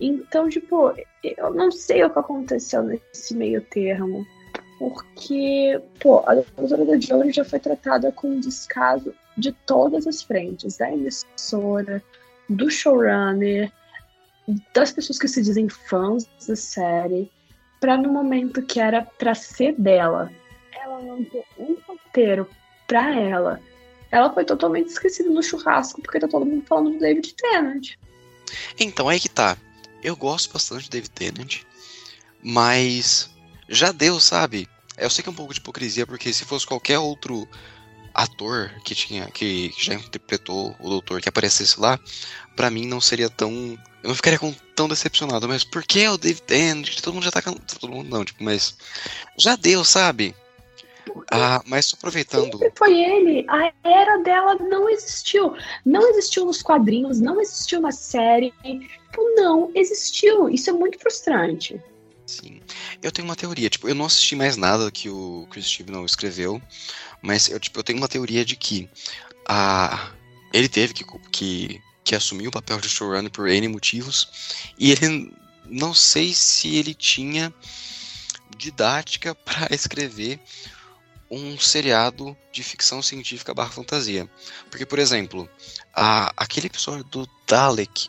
[0.00, 0.94] Então, tipo,
[1.24, 4.24] eu não sei o que aconteceu nesse meio termo.
[4.78, 10.76] Porque, pô, a doutora da Jory já foi tratada com descaso de todas as frentes,
[10.76, 12.02] da emissora,
[12.48, 13.72] do showrunner,
[14.74, 17.30] das pessoas que se dizem fãs da série,
[17.80, 20.30] para no momento que era para ser dela,
[20.72, 22.48] ela não ter um roteiro
[22.86, 23.60] para ela.
[24.10, 27.94] Ela foi totalmente esquecida no churrasco porque tá todo mundo falando do David Tennant.
[28.78, 29.56] Então aí que tá.
[30.02, 31.62] Eu gosto bastante do David Tennant,
[32.42, 33.30] mas
[33.68, 34.68] já deu, sabe?
[34.96, 37.48] Eu sei que é um pouco de hipocrisia, porque se fosse qualquer outro
[38.14, 42.00] ator que tinha que já interpretou o doutor que aparecesse lá,
[42.56, 43.78] para mim não seria tão.
[44.02, 44.38] Eu não ficaria
[44.74, 47.00] tão decepcionado, mas por que o David Tennant?
[47.00, 47.42] Todo mundo já tá.
[47.42, 48.76] Todo mundo não, tipo, mas.
[49.36, 50.34] Já deu, sabe?
[51.30, 52.58] Ah, mas aproveitando.
[52.74, 53.44] Foi ele.
[53.48, 55.54] A era dela não existiu.
[55.84, 58.52] Não existiu nos quadrinhos, não existiu na série.
[58.62, 60.48] Tipo, não existiu.
[60.48, 61.80] Isso é muito frustrante.
[63.06, 66.60] Eu tenho uma teoria, tipo, eu não assisti mais nada que o Chris Chibnall escreveu,
[67.22, 68.90] mas eu, tipo, eu tenho uma teoria de que
[69.48, 70.10] a,
[70.52, 75.32] ele teve que, que, que assumir o papel de showrunner por N motivos, e ele
[75.66, 77.54] não sei se ele tinha
[78.56, 80.40] didática para escrever
[81.30, 84.28] um seriado de ficção científica barra fantasia.
[84.68, 85.48] Porque, por exemplo,
[85.94, 88.08] a, aquele episódio do Dalek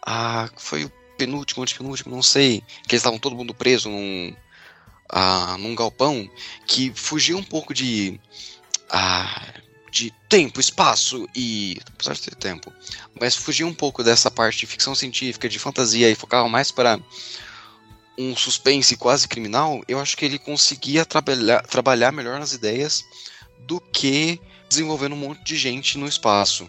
[0.00, 4.34] a, foi o penúltimo, antepenúltimo, não sei, que eles estavam todo mundo preso num,
[5.08, 6.30] ah, num galpão,
[6.66, 8.20] que fugia um pouco de,
[8.90, 9.54] ah,
[9.90, 11.80] de tempo, espaço e.
[11.94, 12.72] apesar de ter tempo,
[13.18, 17.00] mas fugia um pouco dessa parte de ficção científica, de fantasia e focava mais para
[18.16, 23.04] um suspense quase criminal, eu acho que ele conseguia trabalhar, trabalhar melhor nas ideias
[23.60, 26.68] do que desenvolvendo um monte de gente no espaço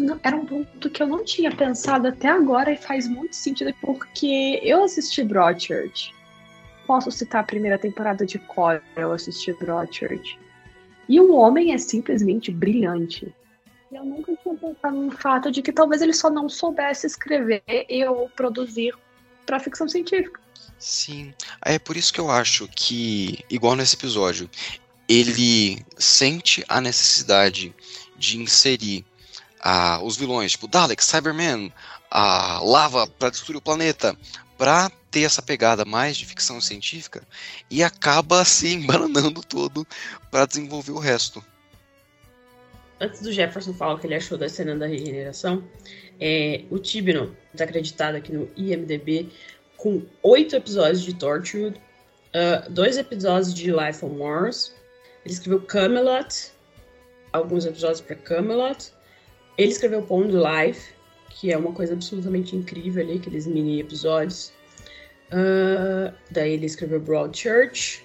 [0.00, 3.74] não, era um ponto que eu não tinha pensado até agora e faz muito sentido
[3.80, 6.14] porque eu assisti Broadchurch.
[6.86, 10.38] Posso citar a primeira temporada de Core, eu assisti Broadchurch.
[11.08, 13.34] E o homem é simplesmente brilhante.
[13.90, 17.62] Eu nunca tinha pensado no fato de que talvez ele só não soubesse escrever
[18.08, 18.94] ou produzir
[19.46, 20.40] para ficção científica.
[20.78, 21.32] Sim,
[21.64, 24.50] é por isso que eu acho que, igual nesse episódio,
[25.08, 27.74] ele sente a necessidade
[28.16, 29.04] de inserir
[29.64, 31.72] a, os vilões, tipo Dalek, Cyberman,
[32.10, 34.14] a lava para destruir o planeta,
[34.58, 37.26] para ter essa pegada mais de ficção científica
[37.70, 39.86] e acaba se embananando todo
[40.30, 41.42] para desenvolver o resto.
[43.00, 45.64] Antes do Jefferson falar o que ele achou da cena da regeneração,
[46.20, 49.32] é, o Tibino está acreditado aqui no IMDb
[49.76, 54.74] com oito episódios de Torchwood, uh, dois episódios de Life on Mars.
[55.24, 56.52] Ele escreveu Camelot,
[57.32, 58.93] alguns episódios para Camelot,
[59.56, 60.92] ele escreveu Pond Life,
[61.30, 64.52] que é uma coisa absolutamente incrível ali, aqueles mini episódios.
[65.32, 68.04] Uh, daí ele escreveu Broadchurch.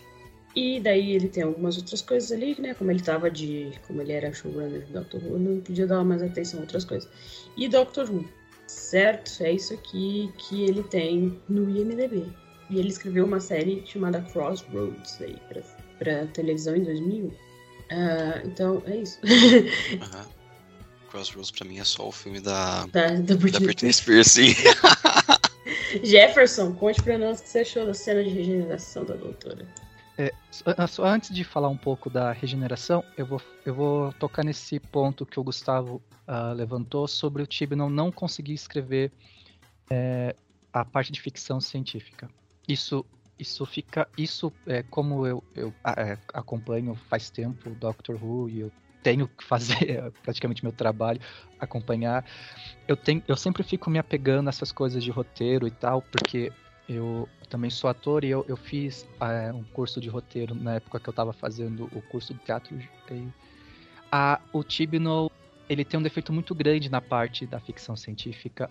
[0.55, 2.73] E daí ele tem algumas outras coisas ali, né?
[2.73, 3.71] Como ele tava de.
[3.85, 7.07] Como ele era showrunner de Doctor Who, não podia dar mais atenção a outras coisas.
[7.55, 8.27] E Doctor Who,
[8.65, 9.43] certo?
[9.43, 12.25] É isso aqui que ele tem no IMDB.
[12.69, 15.61] E ele escreveu uma série chamada Crossroads aí pra,
[15.99, 17.25] pra televisão em 2000.
[17.27, 17.33] Uh,
[17.91, 19.19] ah, então, é isso.
[19.23, 20.25] Uhum.
[21.09, 24.53] Crossroads pra mim é só o filme da, da, da, Britney, da Britney Spears, sim.
[26.03, 29.65] Jefferson, conte pra nós o que você achou da cena de regeneração da doutora.
[30.17, 30.33] É,
[30.87, 35.25] só antes de falar um pouco da regeneração, eu vou, eu vou tocar nesse ponto
[35.25, 39.11] que o Gustavo uh, levantou sobre o Tibnon não conseguir escrever
[39.89, 40.35] é,
[40.73, 42.29] a parte de ficção científica.
[42.67, 43.05] Isso,
[43.39, 48.59] isso fica, isso é como eu, eu é, acompanho faz tempo o Doctor Who e
[48.59, 48.71] eu
[49.03, 51.19] tenho que fazer praticamente meu trabalho,
[51.59, 52.25] acompanhar.
[52.87, 56.51] Eu, tenho, eu sempre fico me apegando a essas coisas de roteiro e tal, porque
[56.87, 60.99] eu também sou ator e eu, eu fiz é, um curso de roteiro na época
[60.99, 62.75] que eu estava fazendo o curso de teatro.
[64.11, 65.29] A, o Tibno,
[65.69, 68.69] ele tem um defeito muito grande na parte da ficção científica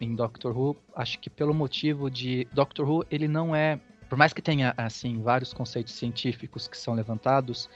[0.00, 0.76] em Doctor Who.
[0.96, 3.78] Acho que pelo motivo de Doctor Who, ele não é,
[4.08, 7.68] por mais que tenha assim vários conceitos científicos que são levantados,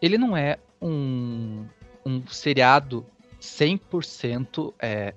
[0.00, 1.66] ele não é um,
[2.04, 3.06] um seriado
[3.40, 5.14] 100% é,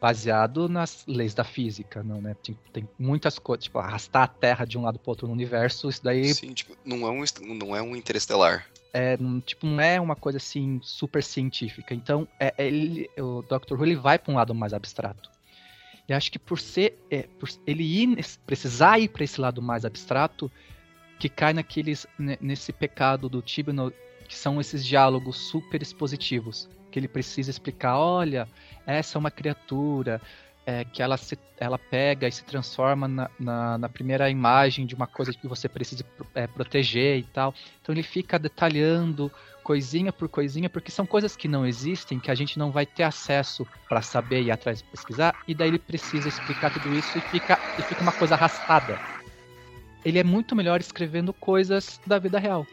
[0.00, 2.34] baseado nas leis da física, não, né?
[2.42, 5.88] Tem, tem muitas coisas, tipo, arrastar a Terra de um lado para outro no universo,
[5.88, 6.32] isso daí...
[6.32, 7.24] Sim, tipo, não é um,
[7.54, 8.66] não é um interestelar.
[8.92, 11.94] É, tipo, não é uma coisa assim super científica.
[11.94, 13.74] Então, é, é ele, o Dr.
[13.74, 15.30] Who ele vai para um lado mais abstrato.
[16.08, 19.84] E acho que por ser, é, por ele ir, precisar ir para esse lado mais
[19.84, 20.50] abstrato,
[21.20, 22.06] que cai naqueles,
[22.40, 23.92] nesse pecado do Tibno,
[24.30, 28.48] que são esses diálogos super expositivos, que ele precisa explicar, olha,
[28.86, 30.22] essa é uma criatura,
[30.64, 34.94] é, que ela, se, ela pega e se transforma na, na, na, primeira imagem de
[34.94, 37.52] uma coisa que você precisa é, proteger e tal.
[37.82, 39.32] Então ele fica detalhando
[39.64, 43.02] coisinha por coisinha, porque são coisas que não existem, que a gente não vai ter
[43.02, 47.58] acesso para saber e atrás pesquisar, e daí ele precisa explicar tudo isso e fica,
[47.76, 48.96] e fica uma coisa arrastada.
[50.04, 52.64] Ele é muito melhor escrevendo coisas da vida real.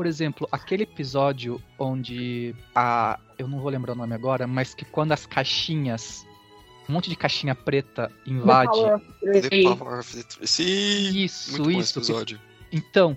[0.00, 3.20] Por exemplo, aquele episódio onde a.
[3.36, 6.26] Eu não vou lembrar o nome agora, mas que quando as caixinhas
[6.88, 8.72] um monte de caixinha preta invade.
[9.20, 11.98] The Power of the Sim, isso, isso.
[11.98, 12.40] episódio.
[12.72, 13.14] Então,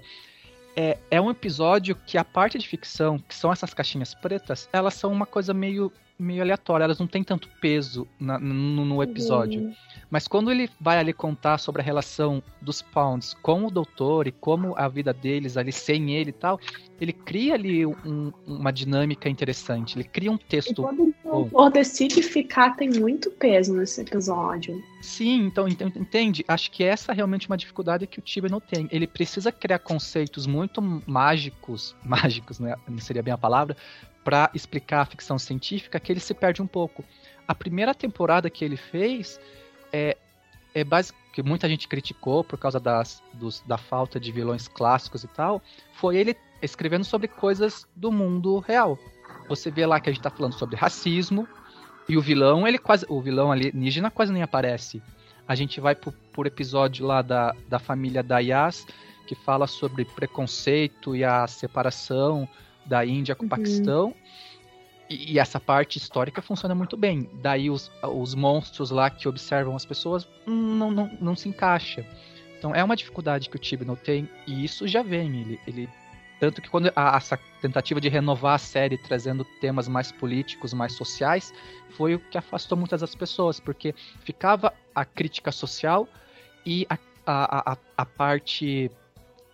[0.75, 4.93] é, é um episódio que a parte de ficção, que são essas caixinhas pretas, elas
[4.95, 9.61] são uma coisa meio meio aleatória, elas não têm tanto peso na, no, no, episódio.
[9.61, 9.73] Uhum.
[10.09, 14.31] Mas quando ele vai ali contar sobre a relação dos Pounds com o doutor e
[14.31, 16.59] como a vida deles ali sem ele e tal,
[17.01, 20.71] ele cria ali um, uma dinâmica interessante, ele cria um texto.
[20.71, 24.81] E quando o doutor decide ficar, tem muito peso nesse episódio.
[25.01, 26.45] Sim, então, entende?
[26.47, 28.87] Acho que essa é realmente uma dificuldade que o não tem.
[28.91, 32.75] Ele precisa criar conceitos muito mágicos, mágicos, né?
[32.87, 33.75] não seria bem a palavra,
[34.23, 37.03] para explicar a ficção científica que ele se perde um pouco.
[37.47, 39.39] A primeira temporada que ele fez
[39.91, 40.17] é,
[40.73, 45.23] é básico que muita gente criticou por causa das, dos, da falta de vilões clássicos
[45.23, 45.61] e tal,
[45.93, 48.97] foi ele escrevendo sobre coisas do mundo real.
[49.49, 51.47] Você vê lá que a gente está falando sobre racismo
[52.07, 55.01] e o vilão, ele quase, o vilão alienígena quase nem aparece.
[55.47, 58.85] A gente vai por, por episódio lá da, da família da Yas,
[59.25, 62.47] que fala sobre preconceito e a separação
[62.85, 63.49] da Índia com o uhum.
[63.49, 64.15] Paquistão.
[65.09, 67.29] E, e, essa parte histórica funciona muito bem.
[67.41, 72.05] Daí os, os monstros lá que observam as pessoas não, não, não se encaixa.
[72.57, 75.41] Então é uma dificuldade que o Tibnall tem, e isso já vem.
[75.41, 75.89] Ele, ele
[76.39, 80.93] tanto que quando a, essa tentativa de renovar a série trazendo temas mais políticos, mais
[80.93, 81.53] sociais,
[81.91, 86.07] foi o que afastou muitas das pessoas, porque ficava a crítica social
[86.65, 88.89] e a, a, a, a parte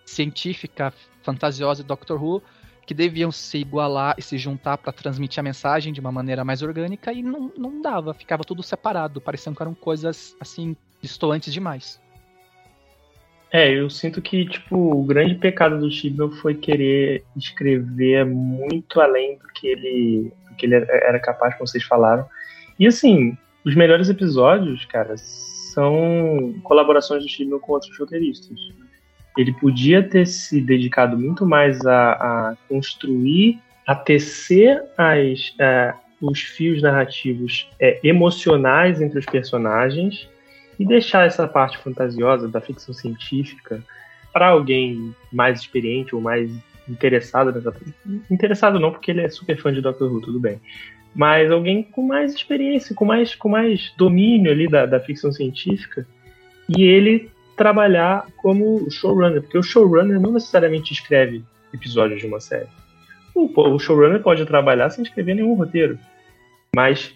[0.06, 2.42] científica fantasiosa de Doctor Who
[2.90, 6.64] que deviam se igualar e se juntar para transmitir a mensagem de uma maneira mais
[6.64, 12.02] orgânica e não, não dava, ficava tudo separado, pareciam que eram coisas assim distantes demais.
[13.52, 19.38] É, eu sinto que tipo o grande pecado do Chibnall foi querer escrever muito além
[19.38, 22.26] do que ele do que ele era capaz, como vocês falaram.
[22.80, 28.58] E assim, os melhores episódios, cara, são colaborações do Chibnall com outros roteiristas
[29.38, 36.40] ele podia ter se dedicado muito mais a, a construir, a tecer as, é, os
[36.42, 40.28] fios narrativos é, emocionais entre os personagens
[40.80, 43.84] e deixar essa parte fantasiosa da ficção científica
[44.32, 46.52] para alguém mais experiente ou mais
[46.88, 47.74] interessado nessa.
[48.30, 50.60] Interessado não, porque ele é super fã de Doctor Who, tudo bem.
[51.14, 56.08] Mas alguém com mais experiência, com mais, com mais domínio ali da, da ficção científica.
[56.70, 61.44] E ele trabalhar como showrunner, porque o showrunner não necessariamente escreve
[61.74, 62.70] episódios de uma série.
[63.36, 66.00] O, showrunner pode trabalhar sem escrever nenhum roteiro,
[66.74, 67.14] mas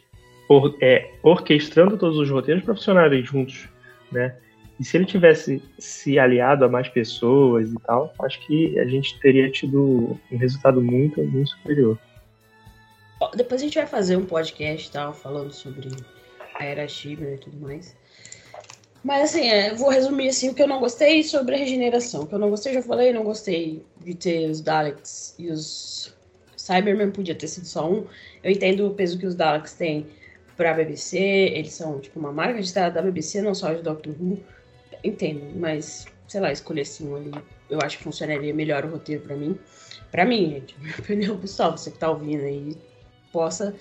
[0.50, 3.70] or, é, orquestrando todos os roteiros para funcionarem juntos,
[4.12, 4.36] né?
[4.78, 9.18] E se ele tivesse se aliado a mais pessoas e tal, acho que a gente
[9.22, 11.98] teria tido um resultado muito, muito superior.
[13.34, 15.90] Depois a gente vai fazer um podcast tal, falando sobre
[16.56, 17.96] a era Shiver e tudo mais.
[19.04, 22.22] Mas assim, é, vou resumir assim o que eu não gostei sobre a regeneração.
[22.22, 26.16] O que eu não gostei, já falei, não gostei de ter os Daleks e os
[26.56, 28.06] Cybermen, podia ter sido só um.
[28.42, 30.08] Eu entendo o peso que os Daleks têm
[30.56, 34.40] pra BBC, eles são tipo uma marca de da BBC, não só de Doctor Who.
[35.04, 37.32] Entendo, mas sei lá, escolher assim um ali,
[37.70, 39.60] eu acho que funcionaria melhor o roteiro para mim.
[40.10, 42.78] Para mim, gente, minha opinião pessoal, você que tá ouvindo aí,
[43.34, 43.76] possa,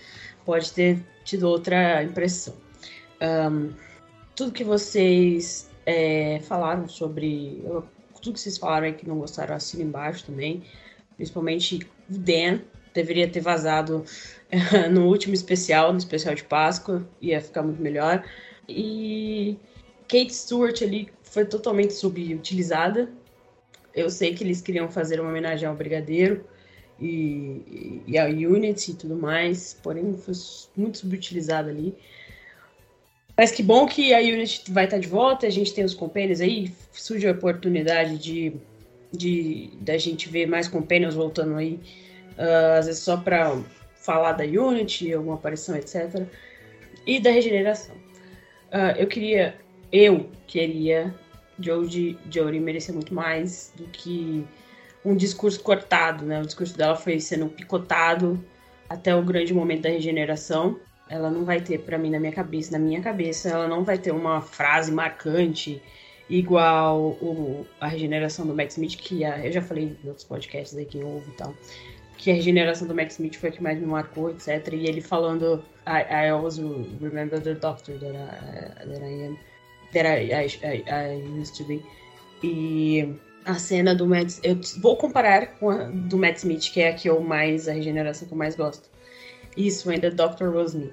[0.45, 2.55] pode ter tido outra impressão.
[3.21, 3.73] Um,
[4.35, 7.63] tudo que vocês é, falaram sobre.
[8.21, 10.63] tudo que vocês falaram aí que não gostaram, assina embaixo também.
[11.17, 12.61] Principalmente o Dan.
[12.95, 14.05] deveria ter vazado
[14.91, 18.25] no último especial, no especial de Páscoa, ia ficar muito melhor.
[18.69, 19.57] E
[20.09, 23.11] Kate Stewart ali foi totalmente subutilizada.
[23.95, 26.45] Eu sei que eles queriam fazer uma homenagem ao Brigadeiro
[27.01, 30.35] e, e ao Unity e tudo mais, porém foi
[30.77, 31.95] muito subutilizada ali.
[33.43, 36.41] Mas que bom que a Unity vai estar de volta, a gente tem os companions
[36.41, 38.53] aí, surge a oportunidade de,
[39.11, 41.81] de da gente ver mais companions voltando aí,
[42.39, 43.61] uh, às vezes só para
[43.97, 46.25] falar da Unity, alguma aparição, etc.
[47.05, 47.97] E da regeneração.
[47.97, 49.57] Uh, eu queria,
[49.91, 51.13] eu queria,
[51.59, 54.47] Jodie, Jodie merecia muito mais do que
[55.05, 56.41] um discurso cortado, né?
[56.41, 58.41] O discurso dela foi sendo picotado
[58.89, 60.79] até o grande momento da regeneração.
[61.13, 63.99] Ela não vai ter, para mim, na minha cabeça, na minha cabeça, ela não vai
[63.99, 65.83] ter uma frase marcante
[66.31, 70.77] igual o, a regeneração do Max Smith, que a, eu já falei em outros podcasts
[70.77, 71.55] aí, quem ouve e tal
[72.23, 74.69] que a regeneração do Max Smith foi a que mais me marcou, etc.
[74.73, 76.57] E ele falando, I, I always
[77.01, 79.39] remember the doctor that I, that I am,
[79.93, 81.83] that I, I, I, used to be.
[82.45, 83.13] E
[83.45, 86.95] a cena do Matt, eu vou comparar com a do Matt Smith, que é a
[86.95, 88.89] que eu mais, a regeneração que eu mais gosto.
[89.57, 90.45] Isso, ainda Dr.
[90.45, 90.93] Rosemary.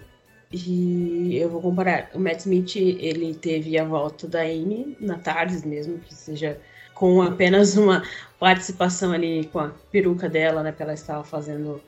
[0.52, 2.10] E eu vou comparar.
[2.14, 6.60] O Matt Smith, ele teve a volta da Amy na tarde mesmo, que seja
[6.95, 8.04] com apenas uma
[8.39, 10.72] participação ali com a peruca dela, né?
[10.72, 11.82] Porque ela estava fazendo.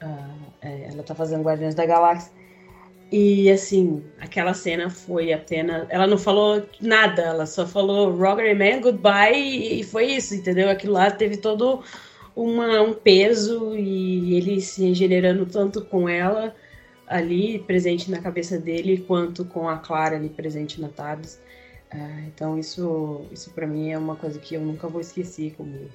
[0.00, 2.32] Uh, ela tá fazendo Guardiões da Galáxia.
[3.10, 5.86] E assim, aquela cena foi apenas.
[5.90, 10.70] Ela não falou nada, ela só falou Roger Man, goodbye, e foi isso, entendeu?
[10.70, 11.82] Aquilo lá teve todo
[12.34, 16.54] uma, um peso e ele se regenerando tanto com ela
[17.06, 21.40] ali presente na cabeça dele, quanto com a Clara ali presente na Tabs.
[21.90, 25.88] É, então isso, isso para mim é uma coisa que eu nunca vou esquecer como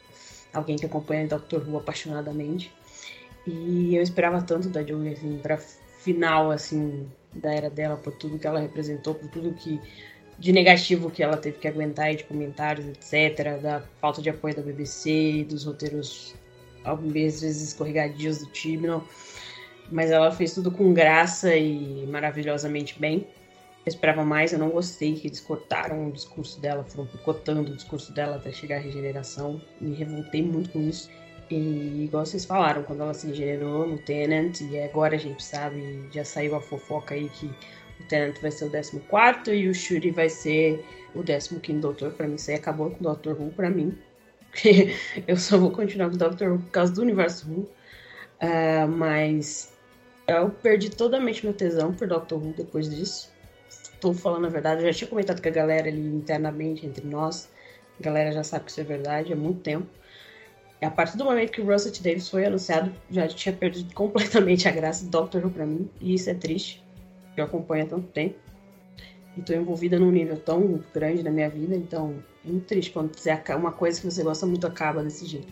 [0.54, 2.72] alguém que acompanha Doctor Who apaixonadamente.
[3.46, 8.40] E eu esperava tanto da Jolie assim, para final assim da era dela por tudo
[8.40, 9.80] que ela representou, por tudo que
[10.38, 14.62] de negativo que ela teve que aguentar, de comentários, etc, da falta de apoio da
[14.62, 16.34] BBC, dos roteiros
[16.84, 19.04] às vezes escorregadios do Tibnall.
[19.92, 23.28] Mas ela fez tudo com graça e maravilhosamente bem.
[23.86, 27.76] Eu esperava mais, eu não gostei que eles cortaram o discurso dela, foram picotando o
[27.76, 29.60] discurso dela até chegar à regeneração.
[29.80, 31.10] Me revoltei muito com isso.
[31.50, 36.08] E igual vocês falaram, quando ela se regenerou no Tenant, e agora a gente sabe,
[36.12, 37.48] já saiu a fofoca aí que
[38.00, 40.86] o Tenant vai ser o 14 e o Shuri vai ser
[41.16, 42.12] o 15 Doutor.
[42.12, 43.98] Pra mim, isso aí acabou com o Doctor Who pra mim.
[45.28, 47.62] eu só vou continuar com o Doctor Who por causa do universo Who.
[48.42, 49.74] Uh, mas
[50.38, 53.32] eu perdi totalmente meu tesão por Doctor Who depois disso
[54.00, 54.82] tô falando a verdade.
[54.82, 57.50] Eu já tinha comentado com a galera ali internamente, entre nós.
[58.00, 59.88] A galera já sabe que isso é verdade há muito tempo.
[60.82, 62.02] E a partir do momento que o Russell T.
[62.02, 65.90] Davis foi anunciado, já tinha perdido completamente a graça do Doctor Who pra mim.
[66.00, 66.84] E isso é triste,
[67.36, 68.36] eu acompanho há tanto tempo.
[69.36, 73.12] E tô envolvida num nível tão grande na minha vida, então é muito triste quando
[73.58, 75.52] uma coisa que você gosta muito acaba desse jeito.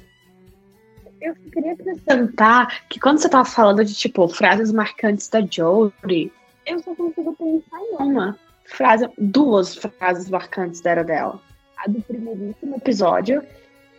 [1.21, 6.31] Eu queria acrescentar que quando você tava falando de, tipo, frases marcantes da Jodie,
[6.65, 11.41] eu só consigo pensar em uma frase, duas frases marcantes da era dela.
[11.77, 13.43] A do primeiríssimo episódio,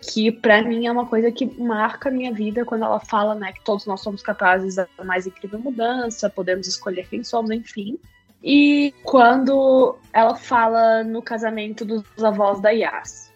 [0.03, 3.53] que para mim é uma coisa que marca a minha vida quando ela fala, né,
[3.53, 7.99] que todos nós somos capazes da mais incrível mudança, podemos escolher quem somos, enfim.
[8.43, 13.28] E quando ela fala no casamento dos avós da Yas.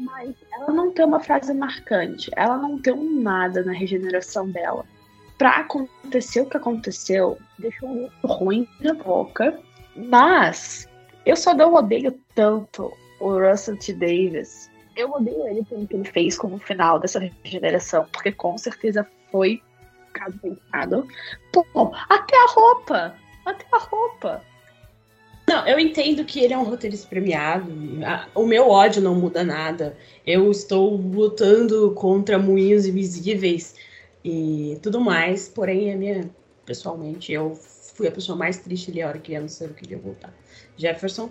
[0.00, 4.84] Mas ela não tem uma frase marcante, ela não tem um nada na regeneração dela
[5.40, 9.58] pra acontecer o que aconteceu, deixou gosto ruim na boca.
[9.96, 10.86] Mas
[11.24, 13.94] eu só não odeio tanto o Russell T.
[13.94, 14.70] Davis.
[14.94, 19.62] Eu odeio ele pelo que ele fez como final dessa regeneração, porque com certeza foi
[20.12, 21.08] caso pensado.
[21.54, 23.14] Pô, até a roupa!
[23.46, 24.44] Até a roupa!
[25.70, 27.72] Não, eu entendo que ele é um roteirista premiado.
[28.34, 29.96] O meu ódio não muda nada.
[30.26, 33.76] Eu estou lutando contra moinhos invisíveis
[34.24, 35.48] e tudo mais.
[35.48, 36.28] Porém, a minha,
[36.66, 40.34] pessoalmente, eu fui a pessoa mais triste ali a hora que anunciaram que ia voltar.
[40.76, 41.30] Jefferson?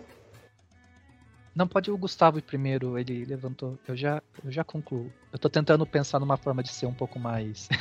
[1.54, 3.78] Não, pode o Gustavo ir primeiro, ele levantou.
[3.86, 5.12] Eu já, eu já concluo.
[5.34, 7.68] Eu tô tentando pensar numa forma de ser um pouco mais.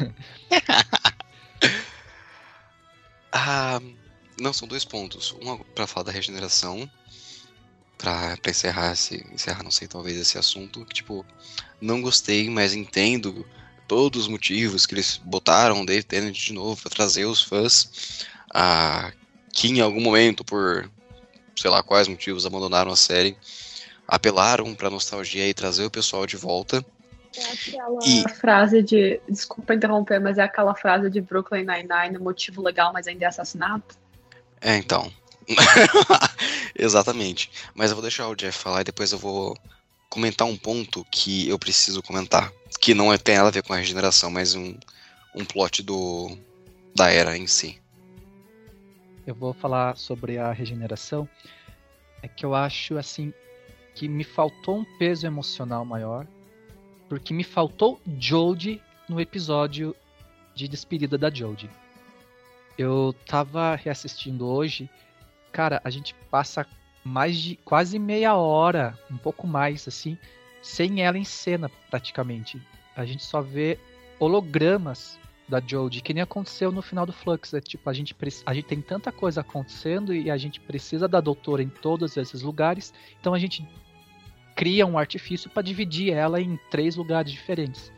[3.30, 3.78] ah,
[4.40, 5.34] não, são dois pontos.
[5.42, 6.88] Um para falar da regeneração,
[7.96, 10.84] para encerrar, esse, encerrar, não sei, talvez esse assunto.
[10.84, 11.24] Que, tipo,
[11.80, 13.46] não gostei, mas entendo
[13.86, 19.12] todos os motivos que eles botaram Dave Tennant de novo para trazer os fãs a,
[19.52, 20.88] que em algum momento, por
[21.56, 23.36] sei lá quais motivos, abandonaram a série,
[24.06, 26.84] apelaram para nostalgia e trazer o pessoal de volta.
[27.36, 28.28] É aquela e...
[28.34, 29.20] frase de.
[29.28, 33.96] Desculpa interromper, mas é aquela frase de Brooklyn Nine-Nine: motivo legal, mas ainda é assassinato?
[34.60, 35.10] É, então.
[36.78, 37.50] Exatamente.
[37.74, 39.56] Mas eu vou deixar o Jeff falar e depois eu vou
[40.08, 42.52] comentar um ponto que eu preciso comentar.
[42.80, 44.74] Que não tem nada a ver com a regeneração, mas um,
[45.34, 46.36] um plot do,
[46.94, 47.80] da era em si.
[49.26, 51.28] Eu vou falar sobre a regeneração.
[52.22, 53.32] É que eu acho assim
[53.94, 56.26] que me faltou um peso emocional maior,
[57.08, 59.94] porque me faltou Jodie no episódio
[60.54, 61.70] de despedida da Jodie.
[62.78, 64.88] Eu tava reassistindo hoje,
[65.50, 66.64] cara, a gente passa
[67.04, 70.16] mais de quase meia hora, um pouco mais assim,
[70.62, 72.62] sem ela em cena praticamente.
[72.94, 73.78] A gente só vê
[74.20, 75.18] hologramas
[75.48, 77.54] da Jodie, que nem aconteceu no final do Flux.
[77.54, 78.14] É tipo, a gente,
[78.44, 82.42] a gente tem tanta coisa acontecendo e a gente precisa da doutora em todos esses
[82.42, 83.66] lugares, então a gente
[84.54, 87.92] cria um artifício para dividir ela em três lugares diferentes.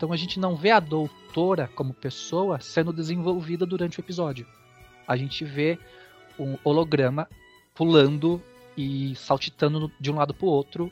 [0.00, 4.46] Então a gente não vê a doutora como pessoa sendo desenvolvida durante o episódio.
[5.06, 5.78] A gente vê
[6.38, 7.28] um holograma
[7.74, 8.42] pulando
[8.74, 10.90] e saltitando de um lado para o outro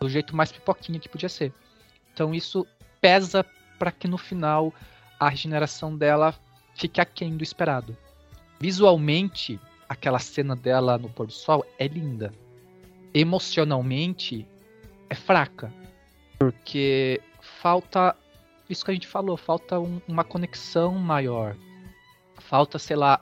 [0.00, 1.52] do jeito mais pipoquinha que podia ser.
[2.14, 2.66] Então isso
[3.02, 3.44] pesa
[3.78, 4.72] para que no final
[5.20, 6.34] a regeneração dela
[6.74, 7.94] fique aquém do esperado.
[8.58, 12.32] Visualmente, aquela cena dela no pôr do sol é linda.
[13.12, 14.46] Emocionalmente,
[15.10, 15.70] é fraca.
[16.38, 18.16] Porque falta
[18.68, 21.56] isso que a gente falou, falta um, uma conexão maior.
[22.36, 23.20] Falta, sei lá,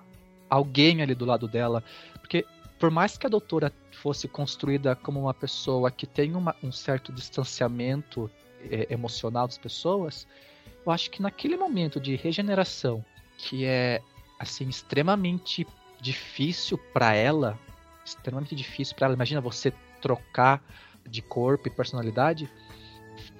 [0.48, 1.82] alguém ali do lado dela.
[2.20, 2.44] Porque
[2.78, 7.12] por mais que a doutora fosse construída como uma pessoa que tem uma, um certo
[7.12, 8.30] distanciamento
[8.70, 10.26] é, emocional das pessoas,
[10.84, 13.04] eu acho que naquele momento de regeneração,
[13.38, 14.02] que é
[14.38, 15.66] assim extremamente
[16.00, 17.58] difícil para ela,
[18.04, 19.14] extremamente difícil para ela.
[19.14, 20.62] Imagina você trocar
[21.08, 22.50] de corpo e personalidade,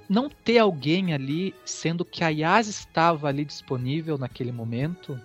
[0.08, 5.20] não ter alguém ali, sendo que a Yas estava ali disponível naquele momento,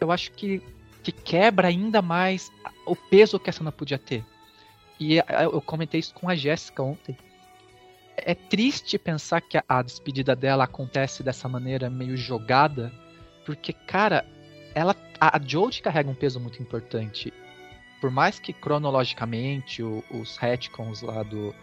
[0.00, 0.62] eu acho que,
[1.02, 2.50] que quebra ainda mais
[2.86, 4.24] o peso que a cena podia ter.
[4.98, 7.16] E eu comentei isso com a Jéssica ontem
[8.16, 12.92] é triste pensar que a, despedida dela acontece dessa maneira meio jogada,
[13.44, 14.24] porque, cara,
[14.74, 17.32] ela, a, Jodie carrega um peso muito importante.
[18.00, 21.54] Por mais que cronologicamente os retcons lá do,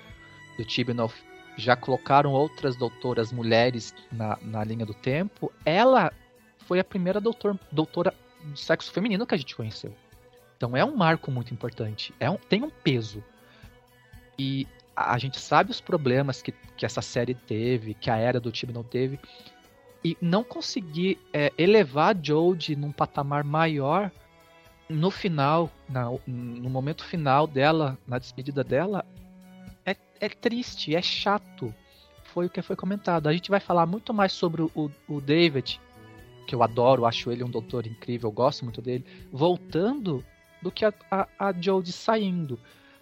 [0.57, 1.11] do Tibnall
[1.59, 6.11] já colocaram outras doutoras mulheres na, na linha do tempo, ela
[6.59, 9.93] foi a primeira doutor, doutora do sexo feminino que a gente conheceu.
[10.55, 13.23] Então é um marco muito importante, é um, tem um peso.
[14.37, 18.51] E a gente sabe os problemas que, que essa série teve, que a era do
[18.51, 19.19] time não teve,
[20.03, 24.11] e não conseguir é, elevar a Jodie num patamar maior
[24.89, 29.05] no final, na, no momento final dela, na despedida dela,
[29.91, 31.73] é, é triste, é chato.
[32.23, 33.27] Foi o que foi comentado.
[33.27, 35.81] A gente vai falar muito mais sobre o, o David,
[36.47, 40.23] que eu adoro, acho ele um doutor incrível, gosto muito dele, voltando
[40.61, 42.59] do que a, a, a Jodie saindo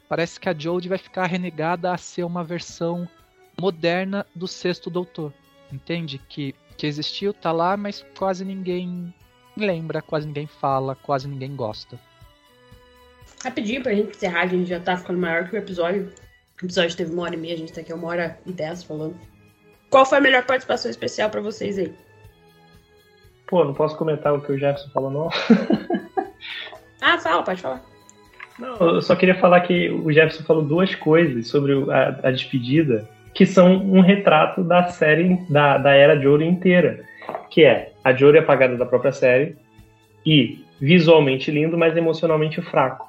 [0.07, 3.07] parece que a Jodie vai ficar renegada a ser uma versão
[3.59, 5.33] moderna do Sexto Doutor.
[5.71, 6.17] Entende?
[6.29, 9.13] Que, que existiu, tá lá, mas quase ninguém
[9.55, 11.99] lembra, quase ninguém fala, quase ninguém gosta.
[13.43, 16.11] Rapidinho pra gente encerrar, a gente já tá ficando maior que o episódio.
[16.61, 18.83] O episódio teve uma hora e meia, a gente tá aqui uma hora e dez
[18.83, 19.15] falando.
[19.89, 21.93] Qual foi a melhor participação especial para vocês aí?
[23.47, 25.29] Pô, não posso comentar o que o Jefferson falou, não?
[27.01, 27.81] ah, fala, pode falar.
[28.59, 33.07] Não, eu só queria falar que o Jefferson falou duas coisas sobre a, a despedida
[33.33, 37.05] que são um retrato da série, da, da era Jory inteira.
[37.51, 39.55] Que é a Jory apagada da própria série
[40.25, 43.06] e visualmente lindo, mas emocionalmente fraco.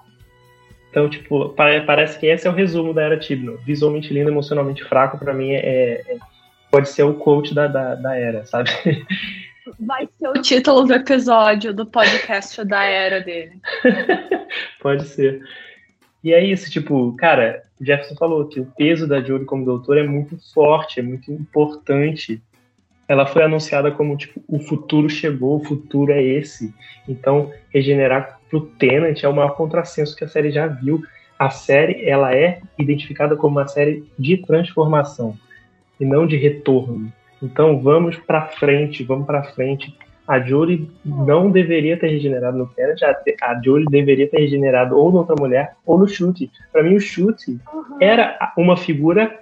[0.91, 3.59] Então, tipo, parece que esse é o resumo da era Tibno.
[3.59, 6.17] Visualmente lindo, emocionalmente fraco, para mim é, é,
[6.71, 8.71] pode ser o coach da, da, da era, sabe?
[9.79, 13.61] Vai ser o título do episódio do podcast da era dele.
[14.81, 15.43] Pode ser.
[16.25, 20.01] E é isso, tipo, cara, o Jefferson falou que o peso da Jory como doutora
[20.01, 22.43] é muito forte, é muito importante.
[23.09, 26.75] Ela foi anunciada como, tipo, o futuro chegou, o futuro é esse.
[27.09, 31.03] Então, regenerar pro Tenant é o maior contrassenso que a série já viu.
[31.39, 35.37] A série, ela é identificada como uma série de transformação
[35.99, 37.13] e não de retorno.
[37.43, 39.97] Então vamos para frente, vamos para frente.
[40.27, 43.03] A Jory não deveria ter regenerado no Kennedy,
[43.41, 46.51] a Jory deveria ter regenerado ou noutra mulher ou no chute.
[46.71, 47.97] Para mim, o chute uhum.
[47.99, 49.41] era uma figura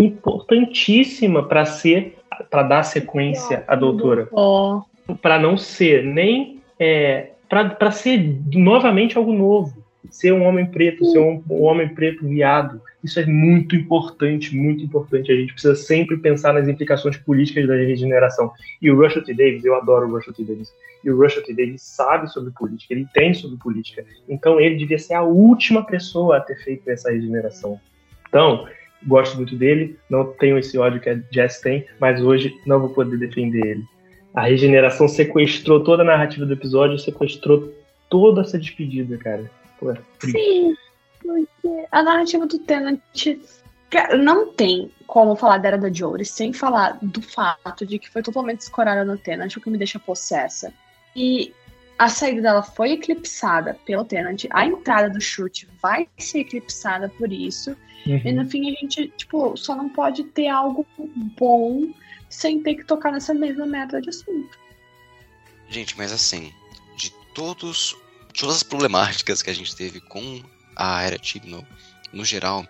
[0.00, 2.18] importantíssima para ser,
[2.50, 4.28] para dar sequência à doutora.
[4.32, 4.82] Oh.
[5.20, 6.60] Para não ser nem.
[6.78, 9.82] É, para ser novamente algo novo.
[10.10, 12.80] Ser um homem preto, ser um, um homem preto viado.
[13.02, 15.32] Isso é muito importante, muito importante.
[15.32, 18.52] A gente precisa sempre pensar nas implicações políticas da regeneração.
[18.80, 19.34] E o Russell T.
[19.34, 20.44] Davis, eu adoro o Russell T.
[20.44, 20.72] Davis,
[21.04, 21.52] e o Russell T.
[21.52, 24.04] Davis sabe sobre política, ele entende sobre política.
[24.28, 27.80] Então ele devia ser a última pessoa a ter feito essa regeneração.
[28.28, 28.66] Então,
[29.06, 32.90] gosto muito dele, não tenho esse ódio que a Jess tem, mas hoje não vou
[32.90, 33.84] poder defender ele.
[34.34, 37.72] A regeneração sequestrou toda a narrativa do episódio, sequestrou
[38.08, 39.50] toda essa despedida, cara.
[39.78, 40.74] Pô, é Sim,
[41.20, 43.00] porque a narrativa do Tenant
[44.18, 48.22] não tem como falar da Era da Jory sem falar do fato de que foi
[48.22, 50.72] totalmente escorada no Tenant, o que me deixa possessa.
[51.14, 51.52] E
[51.98, 57.32] a saída dela foi eclipsada pelo Tenant, a entrada do Chute vai ser eclipsada por
[57.32, 57.76] isso.
[58.06, 58.20] Uhum.
[58.24, 60.86] E no fim a gente, tipo, só não pode ter algo
[61.38, 61.92] bom
[62.28, 64.58] sem ter que tocar nessa mesma merda de assunto.
[65.68, 66.52] Gente, mas assim,
[66.96, 67.96] de todos,
[68.38, 70.42] todas as problemáticas que a gente teve com
[70.74, 71.66] a Era Tibno,
[72.12, 72.66] no geral,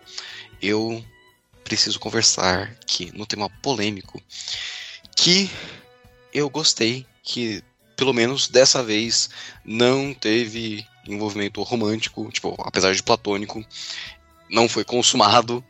[0.60, 1.02] eu
[1.64, 4.20] preciso conversar que no tema polêmico
[5.16, 5.48] que
[6.32, 7.62] eu gostei que
[7.96, 9.30] pelo menos dessa vez
[9.64, 13.64] não teve envolvimento romântico, tipo, apesar de platônico,
[14.48, 15.64] não foi consumado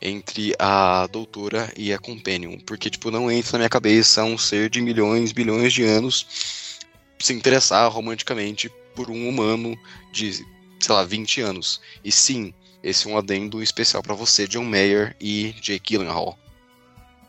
[0.00, 4.70] entre a doutora e a Companion, porque tipo não entra na minha cabeça um ser
[4.70, 6.78] de milhões, bilhões de anos
[7.18, 9.76] se interessar romanticamente por um humano
[10.12, 11.80] de, sei lá, 20 anos.
[12.04, 16.38] E sim, esse é um adendo especial para você, John Mayer e Jake Gyllenhaal.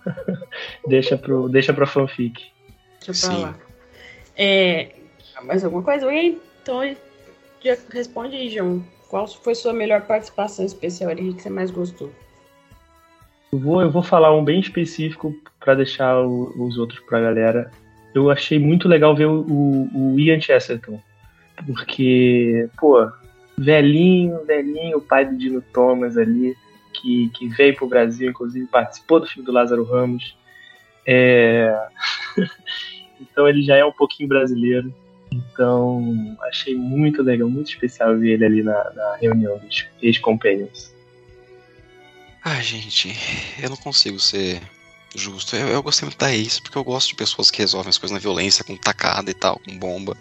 [0.88, 2.42] deixa pro deixa para fanfic.
[3.06, 3.42] Deixa pra sim.
[3.42, 3.60] lá.
[4.42, 4.94] É,
[5.44, 6.08] mais alguma coisa?
[6.08, 6.96] Oi, então
[7.62, 8.82] já responde aí, João.
[9.10, 12.10] Qual foi sua melhor participação especial ali que você mais gostou?
[13.52, 17.22] Eu vou, eu vou falar um bem específico para deixar o, os outros para a
[17.22, 17.72] galera.
[18.16, 21.02] Eu achei muito legal ver o, o, o Ian Chesterton,
[21.66, 23.12] porque, pô,
[23.58, 26.56] velhinho, velhinho, o pai do Dino Thomas ali,
[26.94, 30.38] que, que veio pro Brasil, inclusive participou do filme do Lázaro Ramos.
[31.06, 31.76] É...
[33.20, 34.94] então ele já é um pouquinho brasileiro.
[35.32, 40.94] Então achei muito legal, muito especial ver ele ali na, na reunião dos ex-companions.
[42.44, 43.16] Ah, gente,
[43.62, 44.62] eu não consigo ser
[45.16, 45.56] justo.
[45.56, 48.14] Eu, eu gostei muito da Ace, porque eu gosto de pessoas que resolvem as coisas
[48.14, 50.18] na violência, com tacada e tal, com bomba.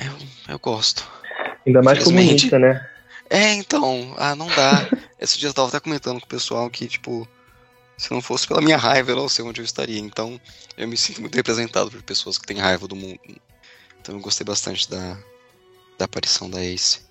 [0.00, 0.12] Eu,
[0.54, 1.08] eu gosto.
[1.66, 2.88] Ainda mais comunista, né?
[3.30, 4.88] É, então, ah, não dá.
[5.20, 7.28] Esse dia eu tava até comentando com o pessoal que, tipo,
[7.96, 9.98] se não fosse pela minha raiva, eu não sei onde eu estaria.
[9.98, 10.40] Então,
[10.76, 13.20] eu me sinto muito representado por pessoas que têm raiva do mundo.
[14.00, 15.16] Então, eu gostei bastante da,
[15.98, 17.02] da aparição da Ace.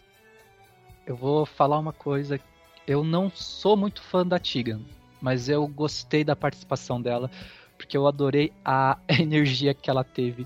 [1.06, 2.40] Eu vou falar uma coisa
[2.88, 4.82] eu não sou muito fã da Tigan,
[5.22, 7.32] mas eu gostei da participação dela,
[7.78, 10.46] porque eu adorei a energia que ela teve.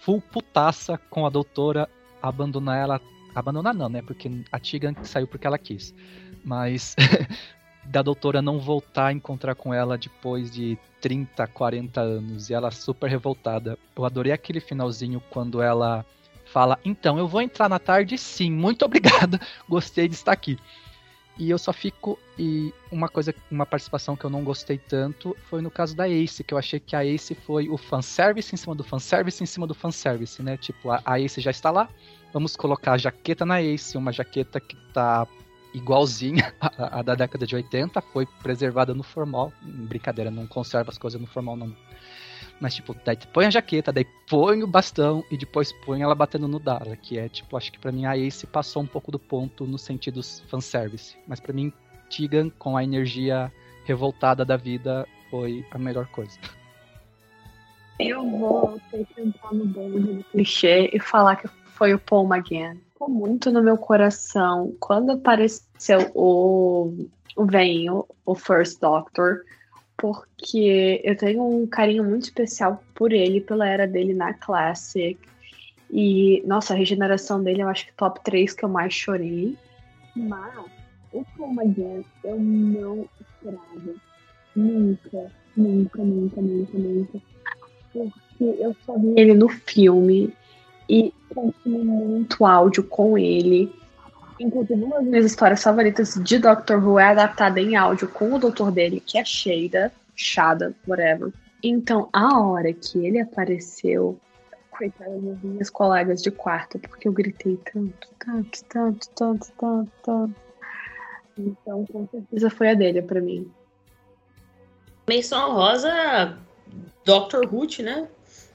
[0.00, 1.88] Full putaça com a doutora,
[2.20, 3.00] abandonar ela.
[3.34, 4.02] Abandonar não, né?
[4.02, 5.94] Porque a Tigan saiu porque ela quis.
[6.44, 6.94] Mas
[7.84, 12.48] da doutora não voltar a encontrar com ela depois de 30, 40 anos.
[12.48, 13.78] E ela super revoltada.
[13.96, 16.04] Eu adorei aquele finalzinho quando ela
[16.46, 20.58] fala: Então, eu vou entrar na tarde sim, muito obrigada, gostei de estar aqui.
[21.38, 22.18] E eu só fico.
[22.38, 26.44] E uma coisa, uma participação que eu não gostei tanto foi no caso da Ace,
[26.44, 29.66] que eu achei que a Ace foi o fanservice em cima do fanservice em cima
[29.66, 30.56] do fanservice, né?
[30.56, 31.88] Tipo, a, Ace já está lá,
[32.32, 35.26] vamos colocar a jaqueta na Ace, uma jaqueta que tá
[35.74, 39.52] igualzinha à, da década de 80, foi preservada no formal.
[39.62, 41.74] Brincadeira, não conserva as coisas no formal, não.
[42.60, 46.46] Mas, tipo, daí põe a jaqueta, daí põe o bastão e depois põe ela batendo
[46.46, 49.18] no Dara, que é, tipo, acho que para mim a Ace passou um pouco do
[49.18, 51.16] ponto no sentido fanservice.
[51.26, 51.72] Mas para mim,
[52.08, 53.52] Tigan, com a energia
[53.84, 56.38] revoltada da vida, foi a melhor coisa.
[57.98, 62.78] Eu vou que entrar no bonde do clichê e falar que foi o Paul McGann.
[63.08, 67.06] Muito no meu coração quando apareceu o,
[67.36, 69.42] o Venho, o First Doctor
[70.02, 75.16] porque eu tenho um carinho muito especial por ele, pela era dele na Classic.
[75.88, 79.56] E, nossa, a regeneração dele eu acho que top 3 que eu mais chorei.
[80.16, 80.66] Mas
[81.12, 81.24] o
[81.60, 83.94] Again eu não esperava.
[84.56, 87.20] Nunca, nunca, nunca, nunca, nunca.
[87.92, 88.10] Porque
[88.40, 90.34] eu só vi ele no filme
[90.88, 93.72] e consumi muito áudio com ele.
[94.38, 98.38] Inclusive, uma das minhas histórias favoritas de Doctor Who é adaptada em áudio com o
[98.38, 101.32] doutor dele, que é Shada, Shada, whatever.
[101.62, 104.18] Então, a hora que ele apareceu,
[104.70, 110.34] coitada das minhas colegas de quarto, porque eu gritei tanto, tanto, tanto, tanto, tanto, tanto.
[111.38, 113.50] Então, com certeza foi a dele para mim.
[115.08, 116.36] Menção rosa,
[117.04, 117.46] Dr.
[117.46, 118.08] Ruth, né?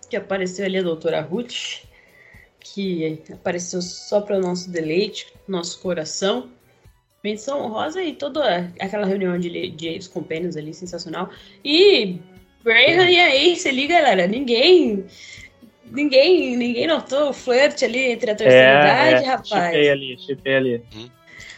[0.09, 1.86] Que apareceu ali a doutora Ruth
[2.59, 6.49] que apareceu só para o nosso deleite, nosso coração.
[7.23, 11.29] menção honrosa e toda aquela reunião de, de os companions ali, sensacional.
[11.63, 12.19] E
[12.63, 15.05] Graham e a Ace ali, galera, ninguém...
[15.89, 19.65] Ninguém, ninguém notou o flerte ali entre a terceira É, idade, é, rapaz.
[19.73, 20.81] chipei ali, chipei ali.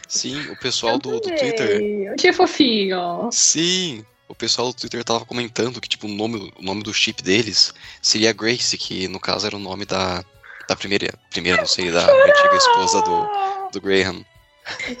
[0.06, 1.80] Sim, o pessoal do, do Twitter.
[1.80, 3.28] Eu achei fofinho.
[3.32, 7.24] Sim, o pessoal do Twitter tava comentando que, tipo, o nome, o nome do chip
[7.24, 10.24] deles seria Grace, que no caso era o nome da,
[10.70, 14.24] da primeira, primeira, não sei, da antiga esposa do, do Graham.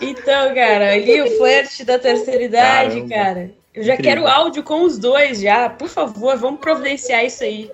[0.00, 3.14] Então, cara, ali o flerte da terceira idade, Caramba.
[3.14, 3.54] cara.
[3.72, 4.24] Eu já Incrível.
[4.24, 5.70] quero áudio com os dois já.
[5.70, 7.70] Por favor, vamos providenciar isso aí.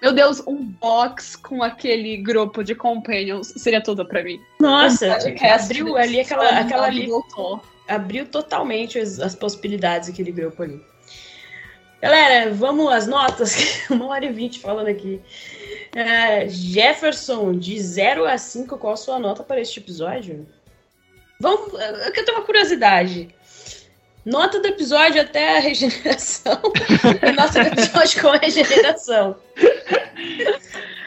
[0.00, 4.40] Meu Deus, um box com aquele grupo de companions seria tudo pra mim.
[4.58, 7.06] Nossa, Podcast abriu ali aquela, aquela ali.
[7.06, 7.60] voltou.
[7.86, 10.82] Abriu totalmente as, as possibilidades aquele grupo ali.
[12.00, 13.82] Galera, vamos às notas.
[13.90, 15.20] Uma hora e vinte falando aqui.
[15.94, 20.46] É, Jefferson, de 0 a 5, qual a sua nota para este episódio?
[21.40, 21.72] Vamos.
[21.74, 23.28] Eu que eu tenho uma curiosidade.
[24.24, 26.58] Nota do episódio até a regeneração
[27.22, 29.36] e nota do episódio com a regeneração.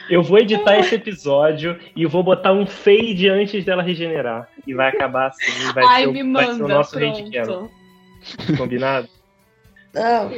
[0.10, 4.48] Eu vou editar esse episódio e vou botar um fade antes dela regenerar.
[4.68, 7.72] E vai acabar assim, vai, Ai, ser, o- me vai ser o manda, nosso pronto.
[8.58, 9.10] Combinado?
[9.94, 10.32] Não,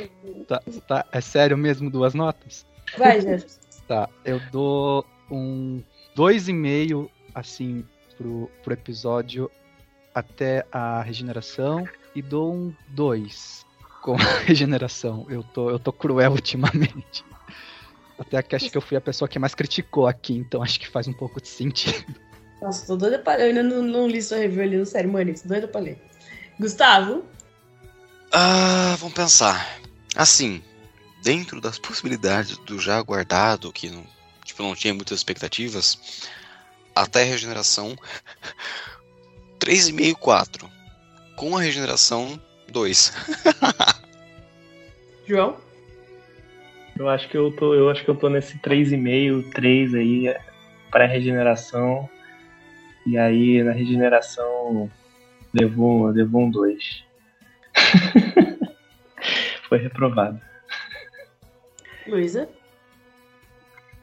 [0.47, 2.65] Tá, tá, é sério mesmo duas notas?
[2.97, 3.58] vai, Jefferson.
[3.89, 5.81] Tá, eu dou um
[6.15, 7.83] dois e meio assim
[8.15, 9.49] pro, pro episódio
[10.13, 13.65] até a regeneração e dou um 2
[14.03, 15.25] com a regeneração.
[15.27, 17.25] Eu tô, eu tô cruel ultimamente.
[18.19, 20.87] Até que acho que eu fui a pessoa que mais criticou aqui, então acho que
[20.87, 22.13] faz um pouco de sentido.
[22.61, 23.41] Nossa, tô doida pra ler.
[23.41, 25.41] Eu ainda não, não li sua review ali no Série Manix.
[25.41, 25.99] Doida pra ler.
[26.59, 27.25] Gustavo?
[28.31, 29.79] Ah, vamos pensar.
[30.15, 30.61] Assim,
[31.23, 34.05] dentro das possibilidades do já aguardado, que não,
[34.43, 36.27] tipo, não tinha muitas expectativas,
[36.95, 37.95] até a regeneração,
[39.59, 40.69] 3,5, 4.
[41.35, 42.39] Com a regeneração,
[42.69, 43.13] 2.
[45.27, 45.57] João?
[46.97, 50.35] Eu acho que eu tô, eu acho que eu tô nesse 3,5, 3 aí
[50.91, 52.09] para regeneração.
[53.05, 54.91] E aí na regeneração
[55.53, 57.03] levou, levou um 2.
[59.69, 60.41] Foi reprovado.
[62.09, 62.49] Luísa?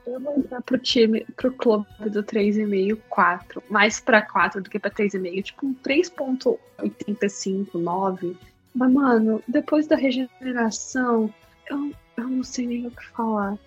[0.07, 3.61] Eu vou entrar pro time, pro clube do 3,5, 4.
[3.69, 5.43] Mais pra 4 do que pra 3,5.
[5.43, 8.37] Tipo um 3,85, 9.
[8.75, 11.35] Mas, mano, depois da regeneração,
[11.69, 13.59] eu, eu não sei nem o que falar.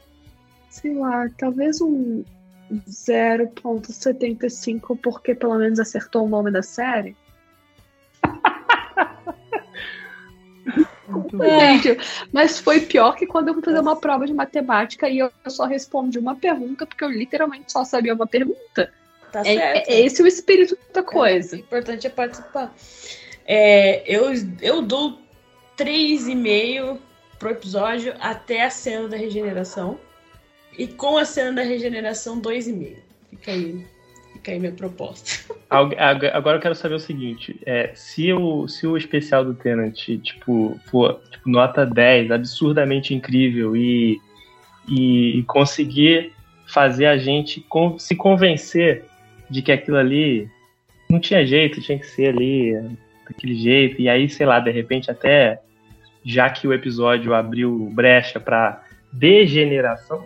[0.70, 2.24] Sei lá, talvez um
[2.72, 7.18] 0,75, porque pelo menos acertou o nome da série.
[12.32, 15.66] Mas foi pior que quando eu fui fazer uma prova de matemática e eu só
[15.66, 18.92] respondi uma pergunta, porque eu literalmente só sabia uma pergunta.
[19.32, 19.90] Tá É, certo.
[19.90, 21.56] é esse o espírito da O coisa.
[21.56, 22.74] importante é participar.
[23.46, 24.32] É, eu,
[24.62, 25.20] eu dou
[25.78, 26.98] 3,5
[27.38, 30.00] pro episódio até a cena da regeneração.
[30.78, 32.96] E com a cena da regeneração, 2,5.
[33.30, 33.86] Fica aí.
[34.40, 35.54] Fica aí minha proposta.
[35.70, 40.80] Agora eu quero saber o seguinte: é, se, o, se o especial do Tenant tipo,
[40.90, 44.18] for tipo, nota 10, absurdamente incrível, e,
[44.88, 46.34] e conseguir
[46.66, 49.06] fazer a gente con- se convencer
[49.50, 50.50] de que aquilo ali
[51.10, 52.74] não tinha jeito, tinha que ser ali
[53.28, 55.60] daquele jeito, e aí, sei lá, de repente até
[56.24, 60.26] já que o episódio abriu brecha para degeneração,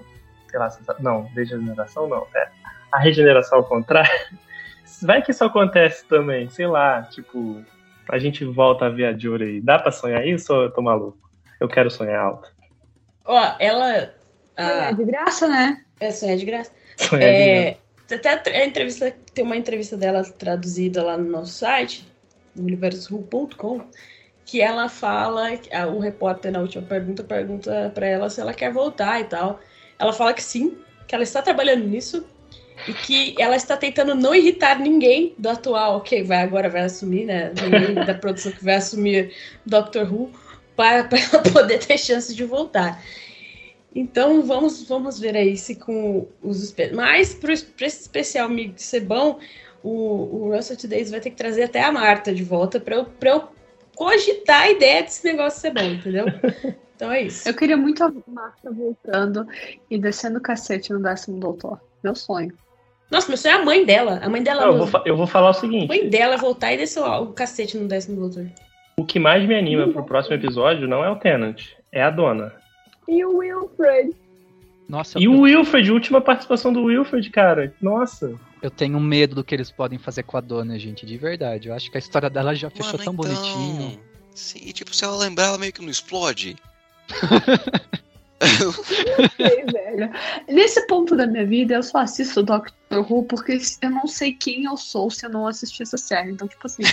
[0.49, 0.69] sei lá,
[0.99, 2.62] não, degeneração não, é
[2.93, 4.09] a regeneração ao contrário.
[5.01, 7.65] Vai que isso acontece também, sei lá, tipo,
[8.09, 9.61] a gente volta a ver a Jory aí.
[9.61, 11.17] Dá pra sonhar isso ou eu tô maluco?
[11.59, 12.49] Eu quero sonhar alto.
[13.25, 14.13] Ó, ela.
[14.55, 15.83] É A, de graça, né?
[15.99, 16.71] é sonhar de graça.
[16.97, 17.77] Sonhar de É,
[18.11, 22.05] até a, a entrevista, tem uma entrevista dela traduzida lá no nosso site,
[22.55, 23.81] no universoru.com,
[24.45, 28.71] que ela fala, a- o repórter na última pergunta pergunta pra ela se ela quer
[28.71, 29.59] voltar e tal.
[29.97, 32.27] Ela fala que sim, que ela está trabalhando nisso
[32.87, 37.25] e que ela está tentando não irritar ninguém do atual, ok, vai agora vai assumir,
[37.25, 37.51] né?
[37.61, 39.33] Ninguém da produção que vai assumir
[39.65, 40.31] Doctor Who
[40.75, 43.01] para, para ela poder ter chance de voltar.
[43.95, 49.39] Então vamos, vamos ver aí se com os Mas para esse especial Mig ser bom,
[49.83, 53.05] o, o Russell Days vai ter que trazer até a Marta de volta para eu,
[53.05, 53.47] pra eu
[53.95, 56.25] cogitar a ideia desse negócio ser bom, entendeu?
[56.95, 57.49] Então é isso.
[57.49, 59.45] Eu queria muito a Marta voltando
[59.89, 61.81] e descendo o cacete no décimo doutor.
[62.03, 62.55] Meu sonho.
[63.13, 64.19] Nossa, meu sonho é a mãe dela.
[64.23, 64.65] A mãe dela.
[64.65, 67.21] Não, eu, vou, eu vou falar o A mãe seguinte: dela voltar e descer o,
[67.23, 68.47] o cacete no décimo doutor.
[68.97, 71.61] o que mais me anima pro próximo episódio não é o Tenant,
[71.91, 72.51] é a dona.
[73.07, 74.15] E o Wilfred?
[74.89, 77.73] Nossa, E eu- o Wilfred, última participação do Wilfred, cara.
[77.81, 78.33] Nossa.
[78.61, 81.69] eu tenho medo do que eles podem fazer com a dona, gente, de verdade.
[81.69, 83.35] Eu acho que a história dela já fechou Mano, tão então...
[83.35, 83.99] bonitinho.
[84.33, 86.55] Sim, tipo, se ela lembrar, ela meio que não explode.
[89.37, 90.11] sei, velho.
[90.47, 94.65] Nesse ponto da minha vida, eu só assisto Doctor Who porque eu não sei quem
[94.65, 96.31] eu sou se eu não assistir essa série.
[96.31, 96.83] Então, tipo assim.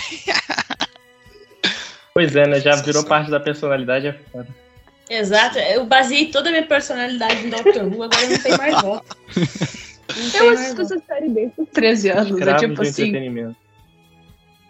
[2.13, 2.59] pois é, né?
[2.59, 4.47] Já virou parte da personalidade, é foda.
[5.09, 9.17] Exato, eu baseei toda a minha personalidade em Doctor Who, agora não tem mais volta.
[10.35, 12.41] eu assisto essa série desde os 13 anos.
[12.41, 13.55] é tipo assim.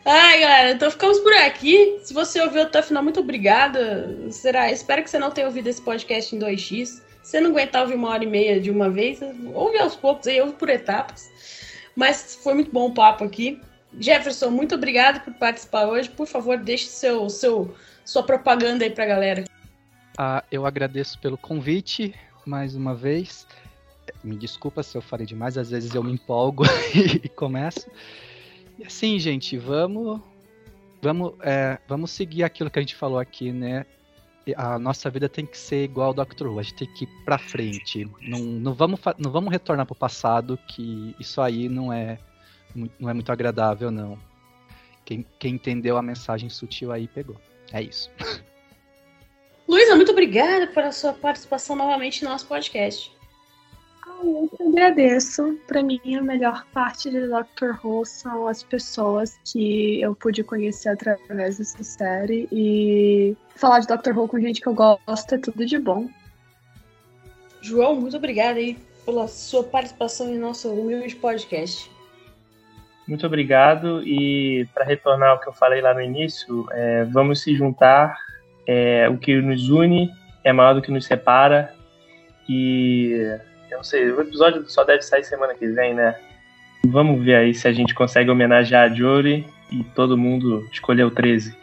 [0.03, 1.99] Ai, galera, então ficamos por aqui.
[2.03, 4.31] Se você ouviu até o final, muito obrigada.
[4.31, 4.71] Será?
[4.71, 6.85] Espero que você não tenha ouvido esse podcast em 2x.
[6.85, 9.19] Se você não aguentar ouvir uma hora e meia de uma vez,
[9.53, 11.29] ouve aos poucos aí, ouve por etapas.
[11.95, 13.61] Mas foi muito bom o papo aqui.
[13.99, 16.09] Jefferson, muito obrigado por participar hoje.
[16.09, 19.43] Por favor, deixe seu, seu, sua propaganda aí pra galera.
[20.17, 23.45] Ah, eu agradeço pelo convite mais uma vez.
[24.23, 26.63] Me desculpa se eu falei demais, às vezes eu me empolgo
[27.23, 27.87] e começo.
[28.81, 30.19] E assim, gente, vamos
[30.99, 33.85] vamos é, vamos seguir aquilo que a gente falou aqui, né?
[34.57, 36.47] A nossa vida tem que ser igual ao Dr.
[36.47, 38.09] Who, a gente tem que ir pra frente.
[38.21, 42.17] Não, não, vamos, não vamos retornar pro passado, que isso aí não é,
[42.99, 44.17] não é muito agradável, não.
[45.05, 47.39] Quem, quem entendeu a mensagem sutil aí pegou.
[47.71, 48.09] É isso.
[49.69, 53.11] Luísa, muito obrigada pela sua participação novamente no nosso podcast.
[54.23, 55.57] Eu que agradeço.
[55.67, 60.89] Para mim, a melhor parte de Doctor Who são as pessoas que eu pude conhecer
[60.89, 62.47] através dessa série.
[62.51, 66.07] E falar de Doctor Who com gente que eu gosto é tudo de bom.
[67.61, 71.89] João, muito obrigada aí pela sua participação em nosso humilde podcast.
[73.07, 74.03] Muito obrigado.
[74.03, 78.15] E para retornar ao que eu falei lá no início, é, vamos se juntar.
[78.67, 80.11] É, o que nos une
[80.43, 81.73] é maior do que nos separa.
[82.47, 83.37] E
[83.71, 86.15] eu não sei, o episódio só deve sair semana que vem, né?
[86.85, 91.11] Vamos ver aí se a gente consegue homenagear a Jory e todo mundo escolher o
[91.11, 91.55] 13.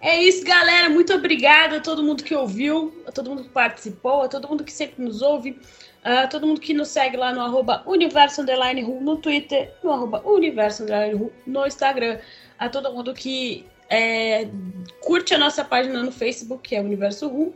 [0.00, 0.88] É isso, galera.
[0.88, 4.64] Muito obrigada a todo mundo que ouviu, a todo mundo que participou, a todo mundo
[4.64, 5.58] que sempre nos ouve,
[6.02, 10.22] a todo mundo que nos segue lá no arroba Universo Underline no Twitter, no arroba
[10.24, 12.18] Universo Underline no Instagram,
[12.58, 14.48] a todo mundo que é,
[15.00, 17.54] curte a nossa página no Facebook, que é Universo Ru,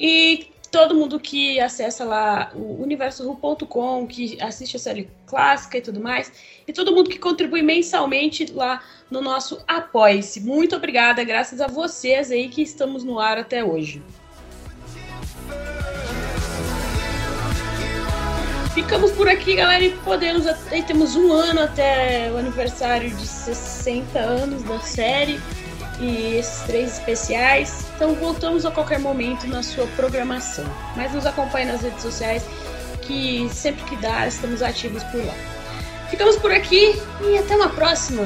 [0.00, 6.00] e todo mundo que acessa lá o universoru.com, que assiste a série clássica e tudo
[6.00, 6.32] mais,
[6.66, 10.40] e todo mundo que contribui mensalmente lá no nosso Apoie-se.
[10.40, 14.02] Muito obrigada, graças a vocês aí que estamos no ar até hoje.
[18.72, 24.18] Ficamos por aqui, galera, e podemos até temos um ano até o aniversário de 60
[24.18, 25.40] anos da série
[26.00, 27.84] e esses três especiais.
[27.94, 30.64] Então voltamos a qualquer momento na sua programação.
[30.96, 32.44] Mas nos acompanhe nas redes sociais
[33.02, 35.34] que sempre que dá estamos ativos por lá.
[36.08, 38.24] Ficamos por aqui e até uma próxima!